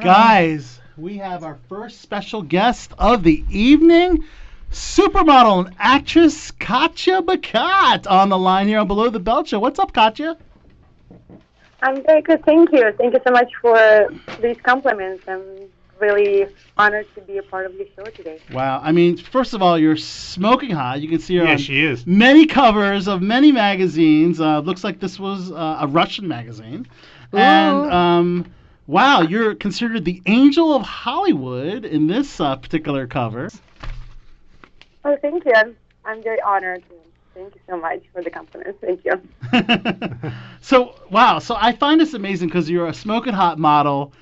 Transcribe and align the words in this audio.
Guys, 0.00 0.80
we 0.96 1.18
have 1.18 1.44
our 1.44 1.58
first 1.68 2.00
special 2.00 2.40
guest 2.40 2.94
of 2.98 3.22
the 3.22 3.44
evening, 3.50 4.24
supermodel 4.70 5.66
and 5.66 5.76
actress 5.78 6.50
Katya 6.52 7.20
Bakat 7.20 8.10
on 8.10 8.30
the 8.30 8.38
line 8.38 8.68
here 8.68 8.78
on 8.78 8.86
Below 8.86 9.10
the 9.10 9.20
Belt 9.20 9.48
Show. 9.48 9.58
What's 9.60 9.78
up, 9.78 9.92
Katya? 9.92 10.38
I'm 11.82 12.02
very 12.04 12.22
good, 12.22 12.42
thank 12.46 12.72
you. 12.72 12.90
Thank 12.96 13.12
you 13.12 13.20
so 13.22 13.32
much 13.32 13.52
for 13.60 14.08
these 14.40 14.56
compliments. 14.62 15.24
I'm 15.28 15.42
really 16.00 16.46
honored 16.78 17.14
to 17.14 17.20
be 17.20 17.36
a 17.36 17.42
part 17.42 17.66
of 17.66 17.74
your 17.74 17.86
show 17.94 18.04
today. 18.04 18.40
Wow. 18.50 18.80
I 18.82 18.92
mean, 18.92 19.18
first 19.18 19.52
of 19.52 19.60
all, 19.60 19.78
you're 19.78 19.98
smoking 19.98 20.70
hot. 20.70 21.02
You 21.02 21.08
can 21.10 21.18
see 21.18 21.36
her 21.36 21.44
Yeah, 21.44 21.50
on 21.50 21.58
she 21.58 21.84
is. 21.84 22.06
many 22.06 22.46
covers 22.46 23.08
of 23.08 23.20
many 23.20 23.52
magazines. 23.52 24.40
Uh, 24.40 24.60
looks 24.60 24.84
like 24.84 25.00
this 25.00 25.18
was 25.20 25.52
uh, 25.52 25.76
a 25.82 25.86
Russian 25.86 26.26
magazine. 26.26 26.86
And 27.34 27.92
um, 27.92 28.46
wow, 28.86 29.22
you're 29.22 29.54
considered 29.54 30.04
the 30.04 30.22
angel 30.26 30.74
of 30.74 30.82
Hollywood 30.82 31.84
in 31.84 32.06
this 32.06 32.40
uh, 32.40 32.56
particular 32.56 33.06
cover. 33.06 33.50
Oh, 35.04 35.16
thank 35.20 35.44
you. 35.44 35.52
I'm, 35.54 35.76
I'm 36.04 36.22
very 36.22 36.40
honored. 36.40 36.82
Thank 37.34 37.54
you 37.54 37.60
so 37.68 37.76
much 37.78 38.02
for 38.12 38.22
the 38.22 38.30
compliments. 38.30 38.78
Thank 38.80 39.04
you. 39.04 40.30
so 40.60 40.94
wow, 41.10 41.38
so 41.38 41.56
I 41.58 41.72
find 41.72 42.00
this 42.00 42.14
amazing 42.14 42.48
because 42.48 42.68
you're 42.68 42.88
a 42.88 42.94
smoking 42.94 43.32
hot 43.32 43.58
model, 43.58 44.12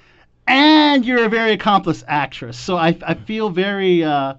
and 0.46 1.04
you're 1.04 1.24
a 1.24 1.29
very 1.29 1.52
accomplished 1.52 2.04
actress. 2.06 2.59
So 2.59 2.77
I, 2.77 2.96
I 3.04 3.15
feel 3.15 3.51
very 3.51 4.04
uh, 4.04 4.34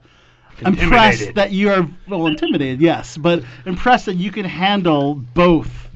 impressed 0.62 1.34
that 1.36 1.52
you 1.52 1.70
are 1.70 1.88
well 2.08 2.28
intimidated, 2.28 2.80
yes, 2.80 3.18
but 3.18 3.44
impressed 3.66 4.06
that 4.06 4.16
you 4.16 4.32
can 4.32 4.46
handle 4.46 5.16
both 5.16 5.90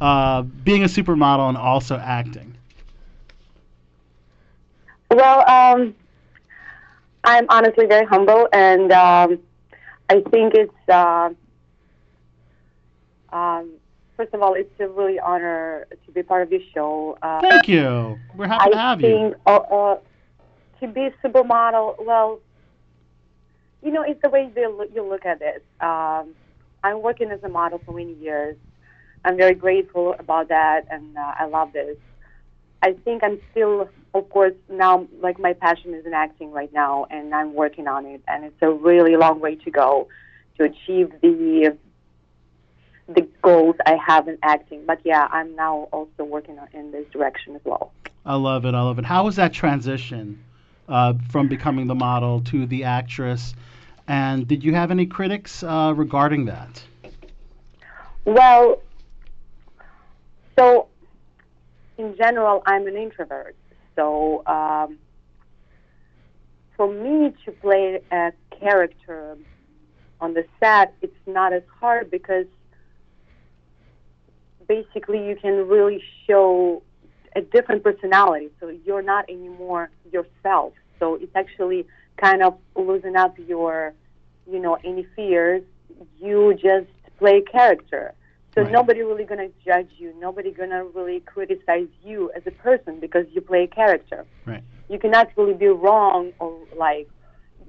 uh, 0.00 0.42
being 0.42 0.82
a 0.82 0.86
supermodel 0.86 1.48
and 1.48 1.56
also 1.56 1.96
acting. 1.96 2.57
Well, 5.10 5.48
um, 5.48 5.94
I'm 7.24 7.46
honestly 7.48 7.86
very 7.86 8.06
humble, 8.06 8.48
and 8.52 8.92
um, 8.92 9.38
I 10.08 10.20
think 10.30 10.54
it's, 10.54 10.88
uh, 10.88 11.30
um, 13.32 13.70
first 14.16 14.34
of 14.34 14.42
all, 14.42 14.54
it's 14.54 14.70
a 14.80 14.88
really 14.88 15.18
honor 15.18 15.86
to 16.06 16.12
be 16.12 16.22
part 16.22 16.42
of 16.42 16.52
your 16.52 16.60
show. 16.74 17.18
Uh, 17.22 17.40
Thank 17.40 17.68
you. 17.68 18.18
We're 18.36 18.46
happy 18.48 18.70
to 18.70 18.76
I 18.76 18.80
have 18.80 19.00
you. 19.00 19.06
think 19.06 19.36
uh, 19.46 19.56
uh, 19.56 19.98
to 20.80 20.86
be 20.88 21.06
a 21.06 21.10
supermodel, 21.26 22.04
well, 22.04 22.40
you 23.82 23.90
know, 23.92 24.02
it's 24.02 24.20
the 24.22 24.28
way 24.28 24.50
they 24.54 24.66
look, 24.66 24.90
you 24.94 25.02
look 25.08 25.24
at 25.24 25.40
it. 25.40 25.64
Um, 25.80 26.34
I'm 26.84 27.02
working 27.02 27.30
as 27.30 27.42
a 27.42 27.48
model 27.48 27.80
for 27.84 27.92
many 27.92 28.14
years. 28.14 28.56
I'm 29.24 29.36
very 29.36 29.54
grateful 29.54 30.14
about 30.18 30.48
that, 30.48 30.86
and 30.90 31.16
uh, 31.16 31.32
I 31.38 31.46
love 31.46 31.72
this. 31.72 31.96
I 32.82 32.92
think 32.92 33.24
I'm 33.24 33.40
still, 33.50 33.88
of 34.14 34.30
course, 34.30 34.54
now 34.68 35.06
like 35.20 35.38
my 35.38 35.52
passion 35.52 35.94
is 35.94 36.06
in 36.06 36.14
acting 36.14 36.52
right 36.52 36.72
now, 36.72 37.06
and 37.10 37.34
I'm 37.34 37.54
working 37.54 37.88
on 37.88 38.06
it, 38.06 38.22
and 38.28 38.44
it's 38.44 38.62
a 38.62 38.70
really 38.70 39.16
long 39.16 39.40
way 39.40 39.56
to 39.56 39.70
go 39.70 40.08
to 40.56 40.64
achieve 40.64 41.12
the 41.20 41.76
the 43.08 43.26
goals 43.42 43.76
I 43.86 43.96
have 44.06 44.28
in 44.28 44.38
acting. 44.42 44.84
But 44.86 45.00
yeah, 45.04 45.28
I'm 45.30 45.56
now 45.56 45.88
also 45.92 46.24
working 46.24 46.58
on, 46.58 46.68
in 46.72 46.92
this 46.92 47.06
direction 47.10 47.56
as 47.56 47.62
well. 47.64 47.92
I 48.26 48.34
love 48.34 48.64
it. 48.66 48.74
I 48.74 48.82
love 48.82 48.98
it. 48.98 49.04
How 49.04 49.24
was 49.24 49.36
that 49.36 49.52
transition 49.52 50.44
uh, 50.88 51.14
from 51.30 51.48
becoming 51.48 51.86
the 51.86 51.94
model 51.94 52.42
to 52.42 52.66
the 52.66 52.84
actress? 52.84 53.54
And 54.06 54.46
did 54.46 54.62
you 54.62 54.74
have 54.74 54.90
any 54.90 55.06
critics 55.06 55.62
uh, 55.62 55.94
regarding 55.96 56.44
that? 56.46 56.82
Well, 58.24 58.82
so 60.58 60.88
in 61.98 62.16
general, 62.16 62.62
I'm 62.64 62.86
an 62.86 62.96
introvert. 62.96 63.56
So 63.96 64.46
um, 64.46 64.98
for 66.76 66.92
me 66.92 67.34
to 67.44 67.52
play 67.52 68.00
a 68.10 68.32
character 68.58 69.36
on 70.20 70.34
the 70.34 70.44
set, 70.60 70.94
it's 71.02 71.12
not 71.26 71.52
as 71.52 71.64
hard 71.80 72.10
because 72.10 72.46
basically 74.68 75.26
you 75.26 75.36
can 75.36 75.66
really 75.66 76.02
show 76.26 76.82
a 77.34 77.40
different 77.40 77.82
personality. 77.82 78.50
So 78.60 78.68
you're 78.68 79.02
not 79.02 79.28
anymore 79.28 79.90
yourself. 80.12 80.72
So 80.98 81.14
it's 81.16 81.34
actually 81.34 81.86
kind 82.16 82.42
of 82.42 82.58
losing 82.76 83.16
up 83.16 83.36
your, 83.46 83.92
you 84.50 84.60
know, 84.60 84.76
any 84.84 85.06
fears. 85.16 85.62
You 86.20 86.54
just 86.54 86.90
play 87.18 87.38
a 87.38 87.42
character. 87.42 88.14
So 88.54 88.62
Right. 88.62 88.72
nobody 88.72 89.02
really 89.02 89.24
gonna 89.24 89.48
judge 89.64 89.90
you. 89.98 90.12
Nobody 90.18 90.50
gonna 90.52 90.84
really 90.84 91.20
criticize 91.20 91.88
you 92.02 92.30
as 92.36 92.42
a 92.46 92.50
person 92.50 92.98
because 93.00 93.26
you 93.32 93.40
play 93.40 93.64
a 93.64 93.68
character. 93.68 94.26
Right. 94.46 94.62
You 94.88 94.98
cannot 94.98 95.28
really 95.36 95.54
be 95.54 95.68
wrong 95.68 96.32
or 96.40 96.66
like 96.76 97.08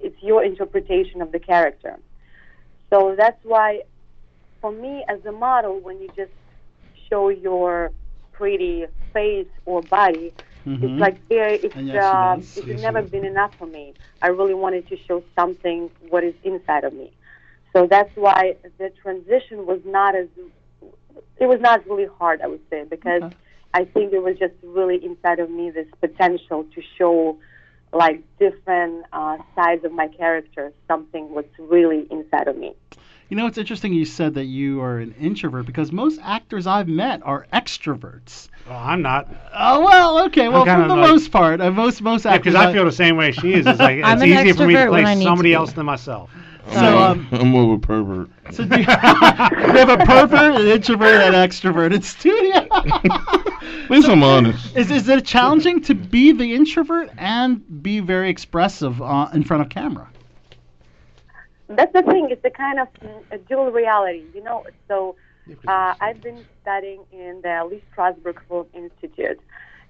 it's 0.01 0.21
your 0.21 0.43
interpretation 0.43 1.21
of 1.21 1.31
the 1.31 1.39
character. 1.39 1.97
So 2.89 3.15
that's 3.17 3.37
why, 3.43 3.81
for 4.61 4.71
me 4.71 5.03
as 5.07 5.23
a 5.25 5.31
model, 5.31 5.79
when 5.79 5.99
you 5.99 6.09
just 6.15 6.31
show 7.09 7.29
your 7.29 7.91
pretty 8.31 8.85
face 9.13 9.47
or 9.65 9.81
body, 9.81 10.33
Mhm. 10.65 10.83
it's 10.83 10.99
like 11.01 11.17
very, 11.27 11.57
it's 11.63 11.75
yes, 11.75 11.95
uh, 11.95 12.35
does. 12.37 12.57
it 12.57 12.65
Yes, 12.67 12.81
never 12.81 13.01
been 13.01 13.25
enough 13.25 13.51
for 13.57 13.67
me. 13.67 13.93
I 14.21 14.27
really 14.27 14.53
wanted 14.53 14.87
to 14.87 14.97
show 15.07 15.23
something 15.35 15.89
what 16.09 16.23
is 16.23 16.33
inside 16.43 16.83
of 16.83 16.93
me. 16.93 17.11
So 17.73 17.85
that's 17.87 18.11
why 18.15 18.55
the 18.77 18.89
transition 19.01 19.65
was 19.65 19.79
not 19.85 20.15
as 20.15 20.27
it 21.39 21.45
was 21.47 21.59
not 21.61 21.85
really 21.87 22.07
hard, 22.19 22.41
I 22.41 22.47
would 22.47 22.61
say, 22.69 22.83
because 22.89 23.23
Okay. 23.23 23.35
I 23.73 23.85
think 23.85 24.13
it 24.13 24.23
was 24.23 24.37
just 24.39 24.53
really 24.63 25.03
inside 25.03 25.39
of 25.39 25.49
me 25.49 25.69
this 25.69 25.87
potential 26.01 26.65
to 26.75 26.81
show 26.97 27.37
like 27.93 28.23
different 28.39 29.05
uh, 29.13 29.37
sides 29.55 29.83
of 29.85 29.91
my 29.91 30.07
character. 30.07 30.71
Something 30.87 31.33
was 31.33 31.45
really 31.57 32.07
inside 32.11 32.47
of 32.47 32.57
me. 32.57 32.73
You 33.29 33.37
know, 33.37 33.45
it's 33.45 33.59
interesting 33.59 33.93
you 33.93 34.05
said 34.05 34.33
that 34.35 34.45
you 34.45 34.81
are 34.81 34.97
an 34.97 35.13
introvert 35.19 35.67
because 35.67 35.91
most 35.91 36.19
actors 36.23 36.65
I've 36.65 36.87
met 36.87 37.21
are 37.23 37.45
extroverts. 37.53 38.49
Well, 38.67 38.77
I'm 38.79 39.03
not. 39.03 39.27
Oh 39.53 39.85
well, 39.85 40.25
okay. 40.25 40.49
Well, 40.49 40.65
for 40.65 40.87
the 40.87 40.95
like- 40.95 41.09
most 41.09 41.31
part, 41.31 41.61
uh, 41.61 41.69
most 41.69 42.01
most 42.01 42.25
actors. 42.25 42.53
Because 42.53 42.55
I 42.55 42.73
feel 42.73 42.85
the 42.85 42.91
same 42.91 43.17
way 43.17 43.31
she 43.31 43.53
is. 43.53 43.67
It's 43.67 43.79
like 43.87 43.99
it's 44.03 44.23
easier 44.23 44.55
for 44.55 44.65
me 44.65 44.73
to 44.73 44.87
play 44.87 45.03
I 45.03 45.13
need 45.13 45.19
to 45.21 45.29
somebody 45.29 45.53
else 45.53 45.73
than 45.73 45.85
myself. 45.85 46.31
So, 46.73 46.97
um, 46.99 47.27
I'm 47.31 47.47
more 47.47 47.63
of 47.63 47.69
a 47.71 47.79
pervert. 47.79 48.29
so 48.51 48.63
do 48.63 48.75
you, 48.75 48.81
you 48.81 48.85
have 48.85 49.89
a 49.89 49.97
pervert, 49.97 50.61
an 50.61 50.67
introvert, 50.67 51.15
and 51.15 51.35
an 51.35 51.49
extrovert 51.49 51.93
in 51.93 52.01
studio. 52.01 52.67
At 52.71 53.89
least 53.89 54.07
I'm 54.07 54.21
honest. 54.21 54.75
Is 54.77 54.91
is 54.91 55.09
it 55.09 55.25
challenging 55.25 55.81
to 55.81 55.95
be 55.95 56.31
the 56.31 56.53
introvert 56.53 57.09
and 57.17 57.81
be 57.81 57.99
very 57.99 58.29
expressive 58.29 59.01
uh, 59.01 59.29
in 59.33 59.43
front 59.43 59.63
of 59.63 59.69
camera? 59.69 60.07
That's 61.69 61.93
the 61.93 62.03
thing. 62.03 62.29
It's 62.29 62.43
a 62.45 62.49
kind 62.49 62.79
of 62.79 62.87
a 63.31 63.37
dual 63.37 63.71
reality, 63.71 64.23
you 64.33 64.43
know. 64.43 64.65
So 64.87 65.15
uh, 65.67 65.95
I've 65.99 66.21
been 66.21 66.45
studying 66.61 67.03
in 67.11 67.41
the 67.41 67.67
Lee 67.69 67.83
Strasberg 67.95 68.39
Film 68.47 68.67
Institute, 68.73 69.39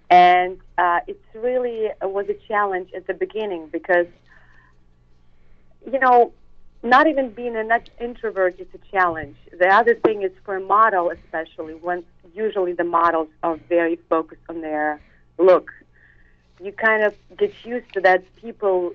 and 0.09 0.59
uh, 0.77 0.99
it's 1.07 1.23
really 1.33 1.89
uh, 2.01 2.07
was 2.07 2.27
a 2.29 2.35
challenge 2.47 2.91
at 2.93 3.07
the 3.07 3.13
beginning 3.13 3.67
because, 3.67 4.07
you 5.91 5.99
know, 5.99 6.31
not 6.81 7.07
even 7.07 7.31
being 7.31 7.55
an 7.55 7.69
introvert 7.99 8.59
is 8.59 8.67
a 8.73 8.77
challenge. 8.95 9.35
The 9.57 9.67
other 9.67 9.95
thing 9.95 10.21
is 10.23 10.31
for 10.45 10.55
a 10.55 10.61
model, 10.61 11.11
especially 11.11 11.73
when 11.73 12.03
usually 12.33 12.73
the 12.73 12.83
models 12.85 13.27
are 13.43 13.57
very 13.67 13.97
focused 14.09 14.41
on 14.47 14.61
their 14.61 15.01
look. 15.37 15.71
You 16.63 16.71
kind 16.71 17.03
of 17.03 17.13
get 17.37 17.53
used 17.63 17.91
to 17.93 18.01
that. 18.01 18.23
People 18.35 18.93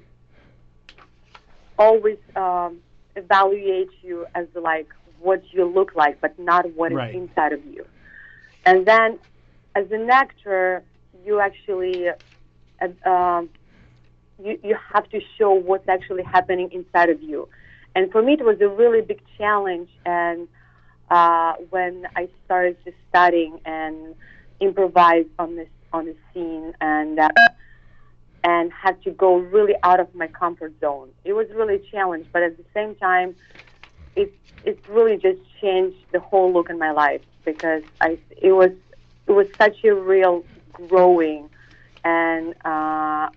always 1.78 2.19
um, 2.37 2.78
evaluate 3.17 3.91
you 4.03 4.27
as 4.34 4.47
like 4.55 4.89
what 5.21 5.43
you 5.53 5.65
look 5.65 5.94
like, 5.94 6.21
but 6.21 6.39
not 6.39 6.65
what 6.75 6.93
is 6.93 6.97
Right. 6.99 7.15
inside 7.15 7.53
of 7.53 7.65
you. 7.65 7.87
And 8.65 8.87
then, 8.87 9.19
as 9.75 9.91
an 9.91 10.09
actor, 10.11 10.83
you 11.25 11.41
actually 11.41 12.09
uh, 12.09 13.09
um, 13.11 13.49
you 14.43 14.59
you 14.62 14.76
have 14.93 15.09
to 15.11 15.20
show 15.38 15.53
what's 15.53 15.88
actually 15.88 16.23
happening 16.23 16.70
inside 16.73 17.11
of 17.11 17.23
you. 17.23 17.49
And 17.94 18.11
for 18.11 18.23
me, 18.23 18.35
it 18.35 18.44
was 18.44 18.61
a 18.61 18.69
really 18.69 19.00
big 19.00 19.20
challenge. 19.38 19.88
And 20.05 20.49
uh, 21.11 21.55
when 21.70 22.06
I 22.17 22.29
started 22.44 22.76
just 22.85 22.96
studying 23.08 23.61
and 23.64 24.14
improvise 24.61 25.26
on 25.38 25.56
this 25.56 25.69
on 25.93 26.06
the 26.06 26.17
scene 26.32 26.75
and 26.81 27.19
uh, 27.19 27.29
and 28.43 28.73
had 28.73 29.02
to 29.02 29.11
go 29.11 29.37
really 29.37 29.75
out 29.82 30.00
of 30.00 30.14
my 30.14 30.26
comfort 30.26 30.73
zone. 30.81 31.08
It 31.25 31.32
was 31.32 31.49
really 31.55 31.76
a 31.76 31.91
challenge, 31.91 32.26
but 32.32 32.43
at 32.43 32.56
the 32.56 32.64
same 32.75 32.94
time, 32.96 33.35
it 34.17 34.32
it 34.64 34.79
really 34.88 35.17
just 35.17 35.40
changed 35.61 35.97
the 36.12 36.20
whole 36.20 36.52
look 36.52 36.70
in 36.70 36.79
my 36.79 36.90
life 36.90 37.23
because 37.44 37.82
I 38.00 38.19
it 38.40 38.52
was 38.52 38.70
it 39.26 39.32
was 39.32 39.47
such 39.58 39.85
a 39.85 39.94
real 39.94 40.44
growing 40.73 41.49
and 42.05 42.55
uh, 42.64 43.29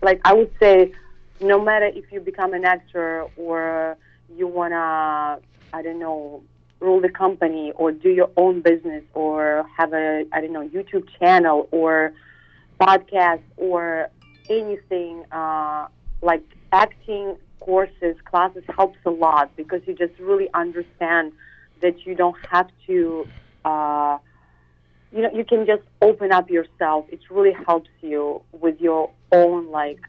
like 0.00 0.20
I 0.24 0.32
would 0.32 0.52
say, 0.60 0.92
no 1.40 1.62
matter 1.62 1.86
if 1.86 2.10
you 2.12 2.20
become 2.20 2.52
an 2.52 2.64
actor 2.64 3.26
or 3.36 3.96
you 4.36 4.46
wanna 4.46 5.38
I 5.72 5.82
don't 5.82 5.98
know 5.98 6.42
rule 6.80 7.00
the 7.00 7.08
company 7.08 7.72
or 7.74 7.90
do 7.90 8.08
your 8.08 8.30
own 8.36 8.60
business 8.60 9.04
or 9.14 9.66
have 9.76 9.92
a 9.92 10.24
I 10.32 10.40
don't 10.40 10.52
know 10.52 10.68
YouTube 10.68 11.08
channel 11.18 11.68
or 11.70 12.12
podcast 12.80 13.42
or 13.56 14.10
anything 14.48 15.24
uh, 15.32 15.88
like 16.22 16.42
acting 16.72 17.36
courses, 17.60 18.16
classes 18.24 18.64
helps 18.74 18.98
a 19.04 19.10
lot 19.10 19.54
because 19.56 19.80
you 19.86 19.94
just 19.94 20.18
really 20.18 20.48
understand 20.54 21.32
that 21.82 22.06
you 22.06 22.14
don't 22.14 22.36
have 22.50 22.68
to, 22.86 23.26
uh, 23.64 24.18
you 25.12 25.22
know, 25.22 25.30
you 25.32 25.44
can 25.44 25.66
just 25.66 25.82
open 26.00 26.32
up 26.32 26.50
yourself. 26.50 27.06
It 27.10 27.20
really 27.30 27.54
helps 27.66 27.90
you 28.00 28.42
with 28.52 28.80
your 28.80 29.10
own 29.32 29.70
like 29.70 30.00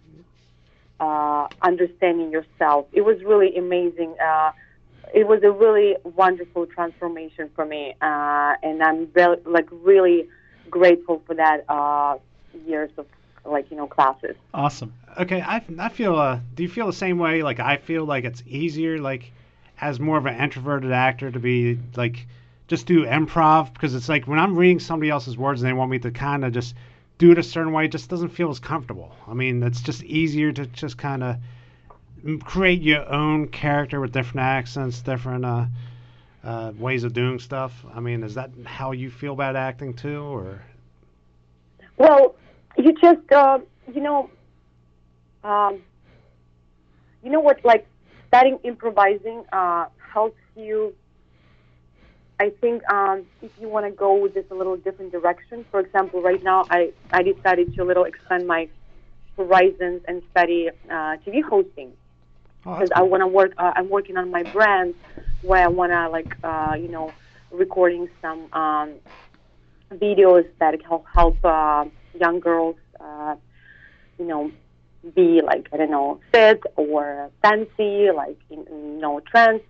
uh, 1.00 1.48
understanding 1.62 2.31
yourself. 2.31 2.88
It 2.92 3.01
was 3.01 3.22
really 3.24 3.56
amazing. 3.56 4.16
Uh, 4.19 4.51
it 5.13 5.28
was 5.28 5.42
a 5.44 5.51
really 5.51 5.96
wonderful 6.04 6.66
transformation 6.68 7.50
for 7.56 7.66
me, 7.66 7.96
uh, 8.01 8.56
and 8.62 8.84
I'm 8.84 9.07
very, 9.07 9.38
like 9.46 9.68
really 9.72 10.28
grateful 10.69 11.22
for 11.25 11.34
that 11.36 11.66
uh, 11.68 12.18
years 12.66 12.92
of 12.98 13.07
like 13.46 13.72
you 13.72 13.78
know 13.78 13.88
classes. 13.88 14.36
Awesome. 14.54 14.94
Okay, 15.18 15.42
I, 15.42 15.63
I 15.80 15.90
feel. 15.90 16.16
Uh, 16.16 16.40
do 16.56 16.63
you 16.63 16.69
feel 16.69 16.86
the 16.86 16.94
same 16.94 17.18
way? 17.18 17.42
Like 17.42 17.60
I 17.60 17.78
feel 17.78 18.06
like 18.06 18.24
it's 18.24 18.44
easier, 18.45 19.00
like 19.00 19.31
as 19.81 20.00
more 20.00 20.18
of 20.18 20.25
an 20.25 20.36
introverted 20.36 20.92
actor, 20.92 21.31
to 21.31 21.40
be 21.40 21.80
like 21.95 22.28
just 22.68 22.86
do 22.86 23.04
improv 23.06 23.74
because 23.74 23.95
it's 23.95 24.07
like 24.07 24.28
when 24.28 24.38
I'm 24.38 24.56
reading 24.56 24.80
somebody 24.80 25.10
else's 25.10 25.38
words 25.38 25.62
and 25.62 25.68
they 25.68 25.74
want 25.74 25.90
me 25.90 25.98
to 26.00 26.12
kind 26.12 26.45
of 26.45 26.54
just 26.54 26.75
do 27.19 27.31
it 27.31 27.38
a 27.38 27.44
certain 27.44 27.74
way, 27.74 27.86
it 27.86 27.92
just 27.92 28.10
doesn't 28.10 28.30
feel 28.30 28.50
as 28.50 28.60
comfortable. 28.60 29.13
I 29.27 29.33
mean, 29.33 29.62
it's 29.62 29.81
just 29.81 30.04
easier 30.04 30.51
to 30.54 30.66
just 30.66 30.98
kind 30.98 31.21
of 31.21 31.36
create 32.44 32.81
your 32.81 33.07
own 33.07 33.50
character 33.50 34.00
with 34.00 34.12
different 34.13 34.39
accents, 34.39 35.01
different 35.01 35.45
uh, 35.45 35.66
uh, 36.44 36.71
ways 36.77 37.04
of 37.04 37.13
doing 37.13 37.38
stuff. 37.38 37.86
I 37.94 38.00
mean, 38.00 38.24
is 38.24 38.36
that 38.36 38.51
how 38.66 38.94
you 38.94 39.12
feel 39.12 39.33
about 39.33 39.57
acting 39.57 39.94
too, 39.94 40.21
or? 40.21 40.62
Well, 41.98 42.36
you 42.77 42.94
just 42.94 43.31
uh, 43.31 43.60
you 43.94 44.01
know, 44.01 44.30
um, 45.44 45.81
you 47.21 47.30
know 47.30 47.42
what? 47.42 47.63
Like 47.66 47.86
starting 48.30 48.60
improvising 48.63 49.44
uh, 49.51 49.88
helps 50.13 50.39
you. 50.56 50.95
I 52.40 52.52
think 52.62 52.82
um, 52.90 53.26
if 53.42 53.52
you 53.60 53.68
want 53.70 53.86
to 53.86 53.92
go 53.92 54.16
with 54.16 54.34
this 54.34 54.46
a 54.52 54.56
little 54.56 54.78
different 54.78 55.12
direction, 55.12 55.66
for 55.72 55.80
example, 55.80 56.22
right 56.22 56.42
now 56.42 56.66
I, 56.70 56.92
I 57.12 57.22
decided 57.24 57.74
to 57.76 57.84
a 57.84 57.86
little 57.86 58.06
expand 58.06 58.48
my 58.48 58.68
horizons 59.38 60.02
and 60.08 60.22
study 60.32 60.70
uh, 60.90 61.18
TV 61.26 61.42
hosting 61.42 61.92
Oh, 62.66 62.76
because 62.76 62.90
I 62.96 63.02
want 63.04 63.22
to 63.22 63.28
work. 63.28 63.54
Uh, 63.58 63.74
I'm 63.76 63.90
working 63.90 64.18
on 64.18 64.32
my 64.32 64.44
brand 64.44 64.96
where 65.42 65.64
I 65.64 65.68
want 65.68 65.92
to 65.92 66.10
like 66.10 66.36
uh, 66.44 66.76
you 66.80 66.90
know 66.90 67.14
recording 67.52 68.08
some 68.22 68.52
um, 68.54 68.96
videos 69.94 70.46
that 70.60 70.76
help 70.84 71.06
help 71.14 71.44
uh, 71.44 71.86
young 72.20 72.40
girls 72.40 72.76
uh, 73.00 73.36
you 74.18 74.26
know 74.26 74.52
be 75.16 75.42
like 75.42 75.68
I 75.74 75.78
don't 75.78 75.92
know 75.92 76.20
fit 76.32 76.62
or 76.76 77.30
fancy 77.42 78.10
like 78.16 78.38
in, 78.50 78.66
in, 78.68 78.94
you 78.96 79.00
know 79.00 79.20
trends. 79.22 79.62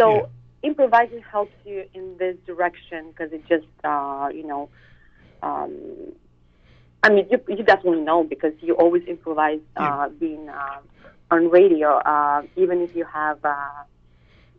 So 0.00 0.06
Yeah. 0.14 0.26
Improvising 0.66 1.22
helps 1.22 1.54
you 1.64 1.84
in 1.94 2.16
this 2.18 2.36
direction 2.46 3.10
because 3.10 3.32
it 3.32 3.46
just 3.48 3.66
uh, 3.84 4.28
you 4.32 4.46
know. 4.46 4.68
Um, 5.42 6.12
I 7.02 7.10
mean, 7.10 7.28
you, 7.30 7.40
you 7.48 7.62
definitely 7.62 8.00
know 8.00 8.24
because 8.24 8.52
you 8.60 8.74
always 8.74 9.04
improvise 9.04 9.60
uh, 9.76 10.08
being 10.08 10.48
uh, 10.48 10.78
on 11.30 11.50
radio. 11.50 11.98
Uh, 11.98 12.42
even 12.56 12.80
if 12.80 12.96
you 12.96 13.04
have 13.04 13.38
uh, 13.44 13.58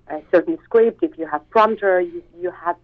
a 0.09 0.21
certain 0.31 0.57
script, 0.63 1.03
if 1.03 1.17
you 1.17 1.27
have 1.27 1.47
prompter, 1.49 1.99
you, 1.99 2.23
you 2.39 2.51
have 2.51 2.77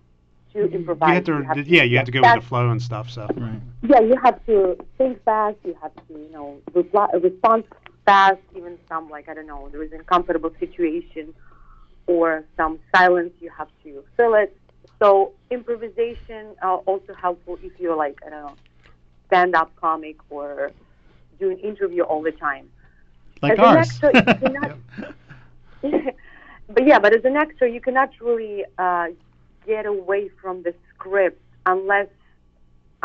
to 0.54 0.66
improvise. 0.72 1.26
You 1.28 1.34
have 1.36 1.56
to, 1.56 1.60
have 1.60 1.68
yeah, 1.68 1.84
you 1.84 1.98
have 1.98 2.06
to 2.08 2.12
go 2.12 2.22
with 2.22 2.36
the 2.36 2.42
flow 2.42 2.70
and 2.72 2.82
stuff. 2.82 3.10
So. 3.10 3.28
Right. 3.38 3.62
yeah, 3.84 4.02
you 4.02 4.18
have 4.22 4.44
to 4.48 4.78
think 4.98 5.24
fast. 5.24 5.58
You 5.64 5.78
have 5.82 5.96
to, 5.96 6.14
you 6.14 6.30
know, 6.34 6.60
reply, 6.74 7.08
respond 7.14 7.64
fast. 8.06 8.40
Even 8.58 8.78
some, 8.90 9.10
like 9.10 9.30
I 9.30 9.34
don't 9.34 9.48
know, 9.48 9.70
there 9.72 9.84
is 9.84 9.94
an 9.94 10.00
uncomfortable 10.00 10.52
situation 10.60 11.34
or 12.08 12.44
some 12.58 12.80
silence, 12.96 13.34
you 13.40 13.50
have 13.58 13.70
to 13.84 14.04
fill 14.18 14.34
it. 14.36 14.56
So 15.00 15.32
improvisation 15.50 16.48
uh, 16.62 16.76
also 16.86 17.14
helpful 17.14 17.58
if 17.64 17.74
you're 17.80 17.96
like 17.96 18.20
I 18.26 18.30
don't 18.30 18.44
know, 18.46 18.56
stand-up 19.28 19.76
comic 19.76 20.18
or 20.30 20.72
do 21.40 21.50
an 21.50 21.58
interview 21.60 22.04
all 22.04 22.22
the 22.22 22.32
time. 22.32 22.70
Like 23.42 23.54
As 23.54 23.60
an 23.60 23.66
ours. 23.66 24.04
actor, 24.04 24.12
you 24.16 24.50
cannot- 24.52 24.78
but 26.70 26.86
yeah, 26.88 27.00
but 27.00 27.14
as 27.16 27.26
an 27.26 27.36
actor, 27.36 27.68
you 27.68 27.82
cannot 27.82 28.10
really 28.22 28.64
uh, 28.78 29.08
get 29.66 29.86
away 29.86 30.30
from 30.42 30.64
the 30.64 30.74
script 30.94 31.42
unless 31.66 32.08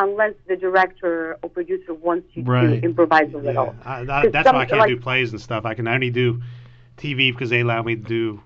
unless 0.01 0.33
the 0.47 0.55
director 0.55 1.37
or 1.43 1.49
producer 1.49 1.93
wants 1.93 2.29
you 2.33 2.43
Right. 2.43 2.67
to 2.79 2.81
improvise 2.85 3.27
a 3.29 3.31
Yeah, 3.31 3.37
little. 3.37 3.75
I, 3.83 4.03
that, 4.05 4.23
'Cause 4.23 4.31
that's 4.31 4.53
why 4.53 4.59
I 4.61 4.65
can't 4.65 4.79
like- 4.79 4.87
do 4.89 4.97
plays 4.97 5.31
and 5.31 5.41
stuff. 5.41 5.65
I 5.65 5.73
can 5.73 5.89
only 5.89 6.09
do 6.09 6.41
TV 6.95 7.31
because 7.33 7.49
they 7.49 7.59
allow 7.59 7.81
me 7.83 7.95
to 7.97 8.01
do 8.01 8.41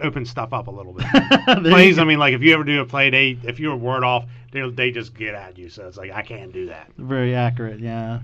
open 0.00 0.24
stuff 0.24 0.52
up 0.52 0.66
a 0.66 0.70
little 0.70 0.92
bit. 0.92 1.06
Plays. 1.62 1.98
I 1.98 2.04
mean, 2.04 2.18
like 2.18 2.34
if 2.34 2.42
you 2.42 2.54
ever 2.54 2.64
do 2.64 2.80
a 2.80 2.86
play, 2.86 3.10
they 3.10 3.38
if 3.44 3.60
you're 3.60 3.72
a 3.72 3.76
word 3.76 4.04
off, 4.04 4.26
they 4.52 4.68
they 4.70 4.90
just 4.90 5.14
get 5.14 5.34
at 5.34 5.58
you. 5.58 5.68
So 5.68 5.86
it's 5.86 5.96
like 5.96 6.10
I 6.10 6.22
can't 6.22 6.52
do 6.52 6.66
that. 6.66 6.90
Very 6.96 7.34
accurate, 7.34 7.80
yeah. 7.80 8.20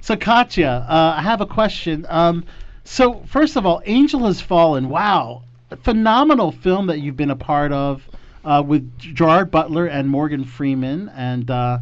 So 0.00 0.16
Katya, 0.16 0.86
uh, 0.88 1.14
I 1.16 1.22
have 1.22 1.40
a 1.40 1.46
question. 1.46 2.06
Um, 2.08 2.44
so 2.84 3.22
first 3.26 3.56
of 3.56 3.66
all, 3.66 3.82
Angel 3.84 4.24
Has 4.26 4.40
Fallen. 4.40 4.88
Wow, 4.88 5.42
phenomenal 5.82 6.52
film 6.52 6.86
that 6.86 7.00
you've 7.00 7.16
been 7.16 7.30
a 7.30 7.36
part 7.36 7.72
of 7.72 8.02
uh, 8.44 8.62
with 8.66 8.98
Gerard 8.98 9.50
Butler 9.50 9.86
and 9.86 10.08
Morgan 10.08 10.44
Freeman. 10.44 11.10
And 11.10 11.50
uh, 11.50 11.78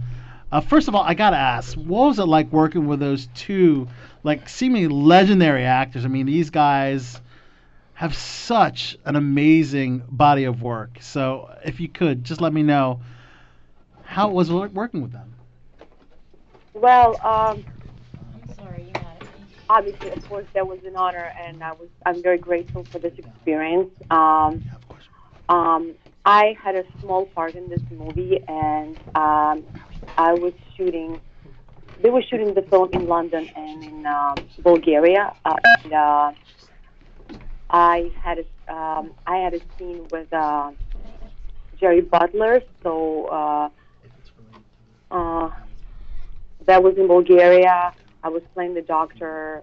uh, 0.50 0.60
first 0.60 0.88
of 0.88 0.94
all, 0.94 1.02
I 1.02 1.14
gotta 1.14 1.36
ask, 1.36 1.76
what 1.76 2.08
was 2.08 2.18
it 2.18 2.24
like 2.24 2.50
working 2.52 2.86
with 2.86 3.00
those 3.00 3.28
two, 3.34 3.88
like 4.22 4.48
seemingly 4.48 4.88
legendary 4.88 5.64
actors? 5.64 6.04
I 6.04 6.08
mean, 6.08 6.26
these 6.26 6.50
guys 6.50 7.20
have 7.96 8.14
such 8.14 8.94
an 9.06 9.16
amazing 9.16 10.02
body 10.06 10.44
of 10.44 10.60
work. 10.60 10.98
So 11.00 11.50
if 11.64 11.80
you 11.80 11.88
could 11.88 12.24
just 12.24 12.42
let 12.42 12.52
me 12.52 12.62
know 12.62 13.00
how 14.02 14.28
it 14.28 14.34
was 14.34 14.52
working 14.52 15.00
with 15.00 15.12
them. 15.12 15.34
Well, 16.74 17.16
um, 17.24 17.64
I'm 18.34 18.54
sorry, 18.58 18.82
you 18.82 18.92
got 18.96 19.16
it. 19.16 19.22
obviously, 19.70 20.10
of 20.10 20.28
course, 20.28 20.46
that 20.54 20.66
was 20.66 20.78
an 20.86 20.94
honor, 20.94 21.32
and 21.42 21.62
I 21.64 21.72
was 21.72 21.88
I'm 22.04 22.22
very 22.22 22.36
grateful 22.36 22.86
for 22.92 22.98
this 22.98 23.14
experience. 23.16 23.90
Um, 24.10 24.62
Yeah, 24.66 24.76
of 24.76 24.86
course. 24.88 25.08
um, 25.48 25.94
I 26.26 26.54
had 26.62 26.74
a 26.76 26.84
small 27.00 27.24
part 27.24 27.54
in 27.56 27.70
this 27.70 27.80
movie, 27.90 28.40
and 28.46 28.98
um, 29.14 29.64
I 30.18 30.34
was 30.34 30.52
shooting. 30.76 31.18
They 32.02 32.10
were 32.10 32.22
shooting 32.28 32.52
the 32.52 32.60
film 32.62 32.90
in 32.92 33.06
London 33.08 33.48
and 33.56 33.82
in 33.82 34.06
um, 34.06 34.34
Bulgaria, 34.62 35.32
uh, 35.46 35.54
and 35.64 35.92
uh, 35.94 36.32
I 37.70 38.12
had 38.22 38.38
a, 38.38 38.72
um, 38.72 39.12
I 39.26 39.36
had 39.38 39.54
a 39.54 39.60
scene 39.78 40.06
with 40.10 40.32
uh, 40.32 40.72
Gerry 41.78 42.00
Butler, 42.00 42.60
so 42.82 43.26
uh, 43.26 43.68
uh, 45.10 45.50
that 46.66 46.82
was 46.82 46.96
in 46.96 47.08
Bulgaria. 47.08 47.92
I 48.22 48.28
was 48.28 48.42
playing 48.54 48.74
the 48.74 48.82
doctor. 48.82 49.62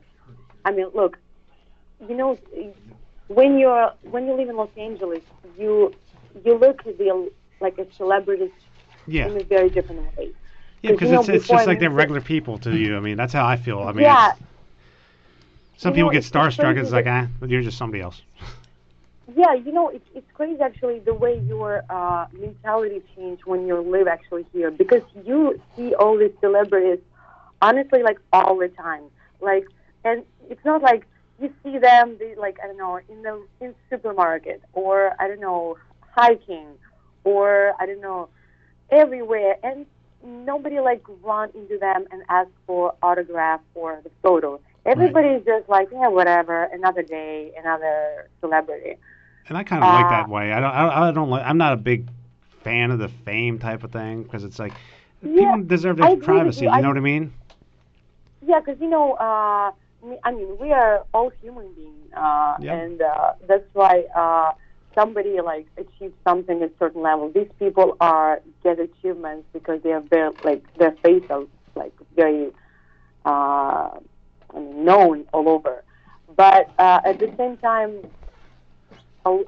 I 0.66 0.72
mean, 0.72 0.88
look, 0.94 1.18
you 2.08 2.16
know, 2.16 2.38
when 3.28 3.58
you're 3.58 3.92
when 4.04 4.28
you 4.28 4.34
live 4.34 4.50
in 4.50 4.56
Los 4.58 4.70
Angeles, 4.78 5.22
you 5.58 5.94
you 6.46 6.58
look 6.58 6.86
at 6.86 6.98
the 6.98 7.32
like 7.62 7.78
a 7.78 7.88
celebrity 7.96 8.52
Yeah, 9.08 9.28
in 9.28 9.38
a 9.38 9.44
very 9.44 9.70
different 9.70 10.02
way. 10.18 10.30
yeah, 10.82 10.92
because 10.92 11.10
you 11.10 11.16
know, 11.16 11.22
it's 11.22 11.30
it's 11.30 11.48
just 11.48 11.68
like 11.68 11.80
they're 11.80 11.90
regular 11.90 12.22
people 12.22 12.58
to 12.60 12.76
you. 12.76 12.98
I 12.98 13.00
mean, 13.00 13.18
that's 13.18 13.34
how 13.34 13.46
I 13.46 13.56
feel. 13.56 13.80
I 13.80 13.92
mean, 13.94 14.04
yeah, 14.04 14.34
some 15.78 15.94
people 15.94 16.08
know, 16.10 16.12
get 16.12 16.26
it's- 16.26 16.26
it's 16.48 16.58
starstruck. 16.58 16.74
crazy 16.74 16.80
It's 16.82 16.92
like, 16.92 17.08
ah, 17.08 17.28
but 17.40 17.50
you're 17.50 17.62
just 17.62 17.78
somebody 17.78 18.02
else. 18.02 18.22
yeah. 19.36 19.54
You 19.54 19.72
know, 19.72 19.90
it's 19.90 20.06
it's 20.14 20.30
crazy 20.34 20.62
actually 20.62 21.00
the 21.00 21.14
way 21.14 21.40
your 21.48 21.84
uh, 21.90 22.26
mentality 22.40 23.02
changed 23.16 23.44
when 23.46 23.68
you 23.68 23.80
live 23.82 24.08
actually 24.08 24.46
here 24.54 24.72
because 24.72 25.02
you 25.26 25.60
see 25.76 25.94
all 25.96 26.18
these 26.18 26.34
celebrities, 26.42 27.00
honestly, 27.62 28.04
like 28.04 28.20
all 28.32 28.58
the 28.58 28.70
time. 28.70 29.04
Like, 29.42 29.66
and 30.04 30.24
it's 30.50 30.64
not 30.66 30.82
like 30.82 31.06
you 31.42 31.54
see 31.64 31.78
them 31.80 32.18
they, 32.20 32.36
like 32.36 32.58
I 32.64 32.68
don't 32.68 32.78
know 32.78 33.00
in 33.10 33.22
the 33.24 33.42
in 33.60 33.76
supermarket 33.90 34.62
or 34.74 35.14
I 35.20 35.28
don't 35.28 35.40
know 35.42 35.78
hiking 36.12 36.68
or 37.24 37.74
I 37.80 37.86
don't 37.86 38.02
know 38.02 38.30
everywhere 38.92 39.56
and 39.64 39.86
nobody 40.24 40.80
like 40.80 41.04
run 41.24 41.50
into 41.56 41.78
them 41.80 42.06
and 42.12 42.22
ask 42.30 42.50
for 42.68 42.94
autograph 43.02 43.62
or 43.74 44.00
the 44.04 44.12
photo. 44.22 44.60
Everybody's 44.86 45.46
just 45.46 45.70
like, 45.70 45.88
yeah, 45.92 46.10
whatever, 46.10 46.64
another 46.66 47.02
day, 47.04 47.52
another 47.58 48.30
celebrity. 48.42 48.98
And 49.48 49.58
I 49.58 49.64
kind 49.64 49.84
of 49.84 49.90
like 49.94 50.06
Uh, 50.06 50.10
that 50.10 50.30
way. 50.30 50.52
I 50.52 50.60
don't. 50.60 50.72
I, 50.72 51.08
I 51.10 51.12
don't 51.12 51.30
like. 51.30 51.46
I'm 51.46 51.58
not 51.58 51.74
a 51.74 51.78
big 51.78 52.08
fan 52.64 52.92
of 52.92 53.00
the 53.00 53.08
fame 53.10 53.60
type 53.60 53.84
of 53.84 53.92
thing 53.92 54.24
because 54.24 54.44
it's 54.44 54.60
like 54.60 54.74
Yeah, 55.22 55.30
people 55.56 55.64
deserve 55.64 55.98
their 55.98 56.16
privacy. 56.18 56.62
you. 56.62 56.70
You 56.70 56.76
I- 56.78 56.82
know 56.82 56.88
what 56.90 56.98
I 56.98 57.02
mean? 57.02 57.34
Yeah, 58.46 58.60
because 58.60 58.80
you 58.82 58.90
know, 58.90 59.14
uh, 59.14 59.72
me- 60.06 60.20
I 60.24 60.32
mean, 60.32 60.58
we 60.60 60.72
are 60.74 61.06
all 61.14 61.32
human 61.42 61.72
beings, 61.74 62.08
uh, 62.16 62.56
Yeah. 62.60 62.74
and 62.76 63.02
uh, 63.02 63.34
that's 63.48 63.64
why 63.74 64.04
uh, 64.16 64.52
somebody 64.96 65.40
like 65.42 65.68
achieves 65.78 66.14
something 66.28 66.62
at 66.62 66.70
a 66.70 66.74
certain 66.78 67.02
level. 67.02 67.30
These 67.34 67.50
people 67.60 67.96
are 68.02 68.42
get 68.64 68.80
achievements 68.80 69.48
because 69.54 69.82
they 69.82 69.92
are 69.94 70.02
very 70.02 70.32
like 70.44 70.62
their 70.78 70.92
face 71.04 71.24
are 71.30 71.44
like 71.76 71.94
very 72.16 72.52
uh, 73.26 73.30
I 73.30 74.00
known 74.56 75.26
all 75.34 75.50
over. 75.50 75.84
But 76.36 76.70
uh, 76.80 77.02
at 77.06 77.20
the 77.20 77.32
same 77.38 77.58
time, 77.58 77.98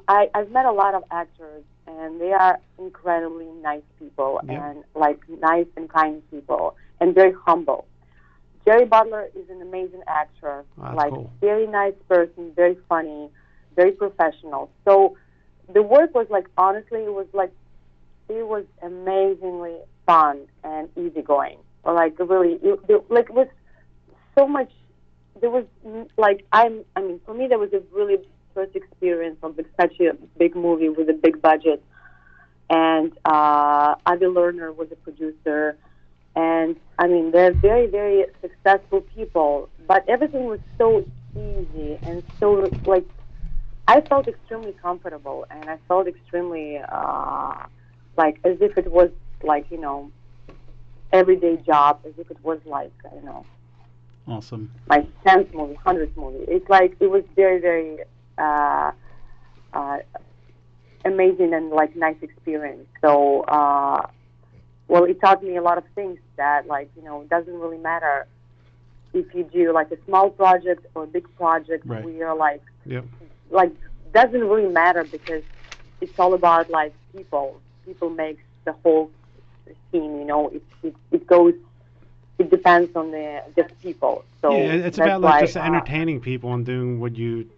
I, 0.07 0.29
I've 0.33 0.51
met 0.51 0.65
a 0.65 0.71
lot 0.71 0.93
of 0.93 1.03
actors, 1.11 1.63
and 1.87 2.19
they 2.21 2.31
are 2.31 2.59
incredibly 2.79 3.47
nice 3.61 3.83
people, 3.99 4.39
Yeah. 4.43 4.69
and 4.69 4.83
like 4.95 5.19
nice 5.41 5.67
and 5.75 5.89
kind 5.89 6.21
people, 6.31 6.75
and 6.99 7.13
very 7.13 7.33
humble. 7.45 7.85
Gerry 8.65 8.85
Butler 8.85 9.29
is 9.35 9.47
an 9.49 9.61
amazing 9.61 10.01
actor, 10.07 10.63
Oh, 10.81 10.95
like 10.95 11.11
cool. 11.11 11.31
very 11.41 11.67
nice 11.67 11.93
person, 12.07 12.51
very 12.55 12.77
funny, 12.89 13.29
very 13.75 13.91
professional. 13.91 14.71
So 14.85 15.17
the 15.71 15.83
work 15.83 16.15
was 16.15 16.27
like 16.29 16.47
honestly, 16.57 17.01
it 17.03 17.13
was 17.13 17.27
like 17.33 17.51
it 18.29 18.47
was 18.47 18.63
amazingly 18.81 19.75
fun 20.07 20.47
and 20.63 20.89
easygoing. 20.97 21.57
Or 21.83 21.93
like 21.93 22.17
really, 22.17 22.53
it, 22.63 22.79
it, 22.87 23.11
like 23.11 23.25
it 23.29 23.35
was 23.35 23.47
so 24.37 24.47
much. 24.47 24.71
There 25.41 25.49
was 25.49 25.65
like 26.17 26.45
I'm. 26.51 26.83
I 26.95 27.01
mean, 27.01 27.19
for 27.25 27.33
me, 27.33 27.47
there 27.47 27.59
was 27.59 27.73
a 27.73 27.81
really 27.91 28.17
first 28.53 28.75
experience 28.75 29.37
of 29.43 29.59
such 29.79 29.99
a 29.99 30.13
big 30.37 30.55
movie 30.55 30.89
with 30.89 31.09
a 31.09 31.13
big 31.13 31.41
budget, 31.41 31.83
and 32.69 33.11
uh, 33.25 33.95
Avi 34.05 34.25
Lerner 34.25 34.75
was 34.75 34.87
a 34.91 34.95
producer, 34.95 35.77
and 36.35 36.75
I 36.97 37.07
mean, 37.07 37.31
they're 37.31 37.53
very, 37.53 37.87
very 37.87 38.25
successful 38.41 39.01
people. 39.01 39.69
But 39.87 40.07
everything 40.07 40.45
was 40.45 40.59
so 40.77 41.05
easy 41.35 41.99
and 42.05 42.23
so 42.39 42.71
like 42.85 43.05
I 43.87 44.01
felt 44.01 44.27
extremely 44.27 44.73
comfortable, 44.73 45.45
and 45.51 45.69
I 45.69 45.77
felt 45.87 46.07
extremely 46.07 46.79
uh, 46.79 47.65
like 48.17 48.39
as 48.43 48.57
if 48.61 48.77
it 48.77 48.91
was 48.91 49.09
like 49.43 49.69
you 49.69 49.79
know 49.79 50.11
everyday 51.11 51.57
job, 51.57 51.99
as 52.05 52.13
if 52.17 52.31
it 52.31 52.37
was 52.43 52.59
like 52.65 52.93
I 53.05 53.23
know 53.23 53.45
Awesome. 54.27 54.71
my 54.87 55.05
tenth 55.25 55.53
movie, 55.53 55.75
hundredth 55.85 56.17
movie. 56.17 56.43
It's 56.47 56.67
like 56.69 56.95
it 56.99 57.09
was 57.09 57.23
very, 57.35 57.59
very 57.61 57.97
uh, 58.37 58.91
uh, 59.73 59.97
amazing 61.03 61.53
and 61.53 61.69
like 61.69 61.95
nice 61.95 62.15
experience. 62.21 62.87
So, 63.01 63.41
uh, 63.41 64.07
well, 64.87 65.03
it 65.03 65.19
taught 65.21 65.43
me 65.43 65.57
a 65.57 65.61
lot 65.61 65.77
of 65.77 65.83
things 65.93 66.17
that 66.37 66.67
like 66.67 66.89
you 66.95 67.03
know 67.03 67.21
it 67.21 67.29
doesn't 67.29 67.53
really 67.53 67.77
matter 67.77 68.27
if 69.13 69.25
you 69.33 69.43
do 69.43 69.71
like 69.73 69.91
a 69.91 69.97
small 70.05 70.29
project 70.29 70.85
or 70.95 71.03
a 71.03 71.07
big 71.07 71.25
project. 71.35 71.85
Right. 71.85 72.03
We 72.03 72.21
are 72.21 72.35
like 72.35 72.61
Yep. 72.85 73.05
like 73.51 73.71
doesn't 74.13 74.43
really 74.43 74.71
matter 74.71 75.03
because 75.03 75.43
it's 76.01 76.17
all 76.17 76.33
about 76.33 76.69
like 76.69 76.93
people. 77.15 77.59
People 77.85 78.09
makes 78.09 78.41
the 78.65 78.73
whole 78.83 79.11
scene. 79.91 80.17
You 80.17 80.25
know, 80.25 80.49
it 80.49 80.63
it, 80.83 80.95
it 81.11 81.27
goes. 81.27 81.53
It 82.45 82.51
depends 82.51 82.95
on 82.95 83.09
the 83.11 83.41
the 83.55 83.63
people. 83.81 84.23
So 84.41 84.51
yeah, 84.55 84.73
it's 84.87 84.97
about 84.99 85.21
like 85.21 85.33
why, 85.33 85.41
just 85.41 85.57
uh, 85.57 85.61
entertaining 85.61 86.21
people 86.21 86.53
and 86.53 86.63
doing 86.65 86.99
what 86.99 87.15
you 87.15 87.49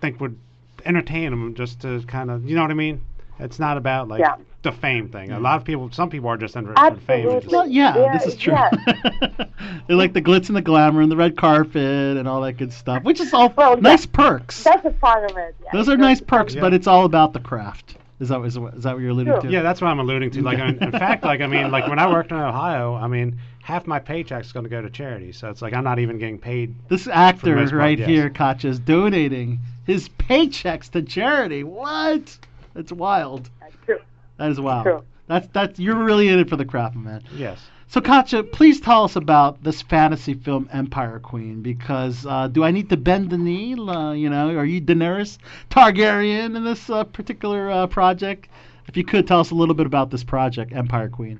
think 0.00 0.20
would 0.20 0.38
entertain 0.86 1.30
them, 1.30 1.54
just 1.54 1.80
to 1.82 2.02
kind 2.06 2.30
of, 2.30 2.48
you 2.48 2.56
know 2.56 2.62
what 2.62 2.70
I 2.70 2.74
mean? 2.74 3.02
It's 3.38 3.58
not 3.58 3.76
about 3.76 4.08
like 4.08 4.20
Yeah. 4.20 4.36
the 4.62 4.72
fame 4.72 5.08
thing. 5.10 5.30
A 5.32 5.38
lot 5.38 5.56
of 5.58 5.64
people, 5.64 5.90
some 5.92 6.08
people 6.10 6.28
are 6.30 6.36
just 6.38 6.56
interested 6.56 6.86
in 6.94 6.96
fame. 7.00 7.26
Absolutely. 7.26 7.40
just- 7.42 7.52
Well, 7.52 7.68
yeah, 7.68 7.96
Yeah, 7.98 8.12
this 8.18 8.26
is 8.26 8.36
true. 8.36 8.54
yeah. 8.54 8.70
they 9.86 9.94
like 9.94 10.12
the 10.12 10.22
glitz 10.22 10.48
and 10.48 10.56
the 10.56 10.62
glamour 10.62 11.02
and 11.02 11.10
the 11.12 11.16
red 11.16 11.36
carpet 11.36 12.16
and 12.16 12.26
all 12.26 12.40
that 12.42 12.54
good 12.54 12.72
stuff, 12.72 13.02
which 13.04 13.20
is 13.20 13.32
all 13.34 13.52
Well, 13.56 13.76
nice 13.76 14.02
that- 14.06 14.12
perks. 14.12 14.64
That's 14.64 14.84
a 14.86 14.90
part 14.90 15.30
of 15.30 15.36
it. 15.36 15.54
Yeah. 15.62 15.70
Those 15.72 15.88
are 15.88 15.96
nice 15.96 16.20
perks, 16.20 16.54
Yeah. 16.54 16.62
but 16.62 16.72
it's 16.74 16.86
all 16.86 17.04
about 17.04 17.32
the 17.32 17.40
craft. 17.40 17.96
Is 18.20 18.28
that 18.28 18.40
is, 18.42 18.56
is 18.56 18.82
that 18.84 18.94
what 18.94 19.02
you're 19.02 19.10
alluding 19.10 19.32
Sure. 19.34 19.42
to? 19.42 19.50
Yeah, 19.50 19.62
that's 19.62 19.80
what 19.80 19.88
I'm 19.88 19.98
alluding 19.98 20.30
to. 20.32 20.42
Like, 20.42 20.58
in, 20.58 20.80
in 20.82 20.90
fact, 21.04 21.24
like 21.24 21.40
I 21.40 21.46
mean, 21.48 21.70
like 21.72 21.88
when 21.88 21.98
I 21.98 22.08
worked 22.10 22.30
in 22.30 22.36
Ohio, 22.38 22.94
I 22.94 23.08
mean, 23.08 23.38
half 23.62 23.86
my 23.86 23.98
paycheck's 23.98 24.52
going 24.52 24.64
to 24.64 24.70
go 24.70 24.82
to 24.82 24.90
charity. 24.90 25.32
So 25.32 25.48
it's 25.48 25.62
like 25.62 25.72
I'm 25.72 25.84
not 25.84 25.98
even 25.98 26.18
getting 26.18 26.38
paid. 26.38 26.74
This 26.88 27.06
actor 27.06 27.56
most 27.56 27.70
part, 27.70 27.80
right 27.80 27.98
yes. 27.98 28.08
here, 28.08 28.28
Katya, 28.28 28.70
is 28.70 28.78
donating 28.78 29.60
his 29.86 30.08
paychecks 30.08 30.90
to 30.90 31.02
charity. 31.02 31.64
What? 31.64 32.36
That's 32.74 32.92
wild. 32.92 33.48
That's 33.60 33.76
true. 33.86 34.00
That 34.36 34.50
is 34.50 34.60
wild. 34.60 34.84
True. 34.84 35.04
That's 35.28 35.48
that's 35.52 35.78
you're 35.78 35.96
really 35.96 36.28
in 36.28 36.40
it 36.40 36.48
for 36.50 36.56
the 36.56 36.64
craft, 36.64 36.96
man. 36.96 37.22
Yes. 37.34 37.60
So 37.86 38.00
Katya, 38.00 38.42
please 38.42 38.80
tell 38.80 39.04
us 39.04 39.16
about 39.16 39.62
this 39.62 39.82
fantasy 39.82 40.34
film 40.34 40.68
Empire 40.72 41.20
Queen 41.20 41.62
because 41.62 42.26
uh, 42.26 42.48
do 42.48 42.64
I 42.64 42.70
need 42.70 42.88
to 42.88 42.96
bend 42.96 43.30
the 43.30 43.38
knee? 43.38 43.74
Uh, 43.74 44.12
you 44.12 44.28
know, 44.28 44.56
are 44.56 44.64
you 44.64 44.80
Daenerys 44.80 45.38
Targaryen 45.70 46.56
in 46.56 46.64
this 46.64 46.90
uh, 46.90 47.04
particular 47.04 47.70
uh, 47.70 47.86
project? 47.86 48.48
If 48.88 48.96
you 48.96 49.04
could 49.04 49.28
tell 49.28 49.40
us 49.40 49.50
a 49.50 49.54
little 49.54 49.74
bit 49.74 49.86
about 49.86 50.10
this 50.10 50.24
project, 50.24 50.72
Empire 50.72 51.08
Queen. 51.08 51.38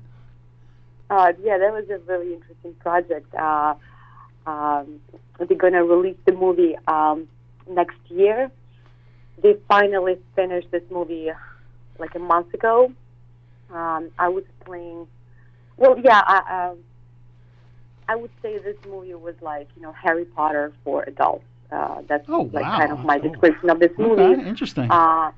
Uh, 1.13 1.31
yeah, 1.43 1.59
that 1.59 1.71
was 1.71 1.85
a 1.91 1.99
really 2.11 2.33
interesting 2.33 2.73
project. 2.79 3.31
Uh, 3.35 3.75
um, 4.47 4.99
they're 5.37 5.57
going 5.57 5.73
to 5.73 5.83
release 5.83 6.17
the 6.25 6.31
movie 6.33 6.75
um, 6.87 7.27
next 7.69 7.97
year. 8.07 8.49
They 9.41 9.55
finally 9.67 10.15
finished 10.35 10.71
this 10.71 10.81
movie 10.89 11.29
like 11.99 12.15
a 12.15 12.19
month 12.19 12.53
ago. 12.53 12.91
Um, 13.71 14.09
I 14.17 14.29
was 14.29 14.43
playing. 14.65 15.07
Well, 15.77 15.97
yeah, 16.03 16.21
I, 16.25 16.69
um, 16.71 16.77
I 18.07 18.15
would 18.15 18.31
say 18.41 18.57
this 18.57 18.77
movie 18.89 19.13
was 19.13 19.35
like 19.41 19.67
you 19.75 19.81
know 19.83 19.91
Harry 19.91 20.25
Potter 20.25 20.71
for 20.83 21.03
adults. 21.03 21.45
Uh, 21.71 22.01
that's 22.07 22.25
Oh, 22.27 22.41
like 22.53 22.65
wow. 22.65 22.77
kind 22.79 22.91
of 22.91 23.03
my 23.05 23.19
description 23.19 23.69
of 23.69 23.79
this 23.79 23.91
movie. 23.97 24.21
Okay, 24.23 24.47
interesting. 24.47 24.91
Uh, 24.91 25.31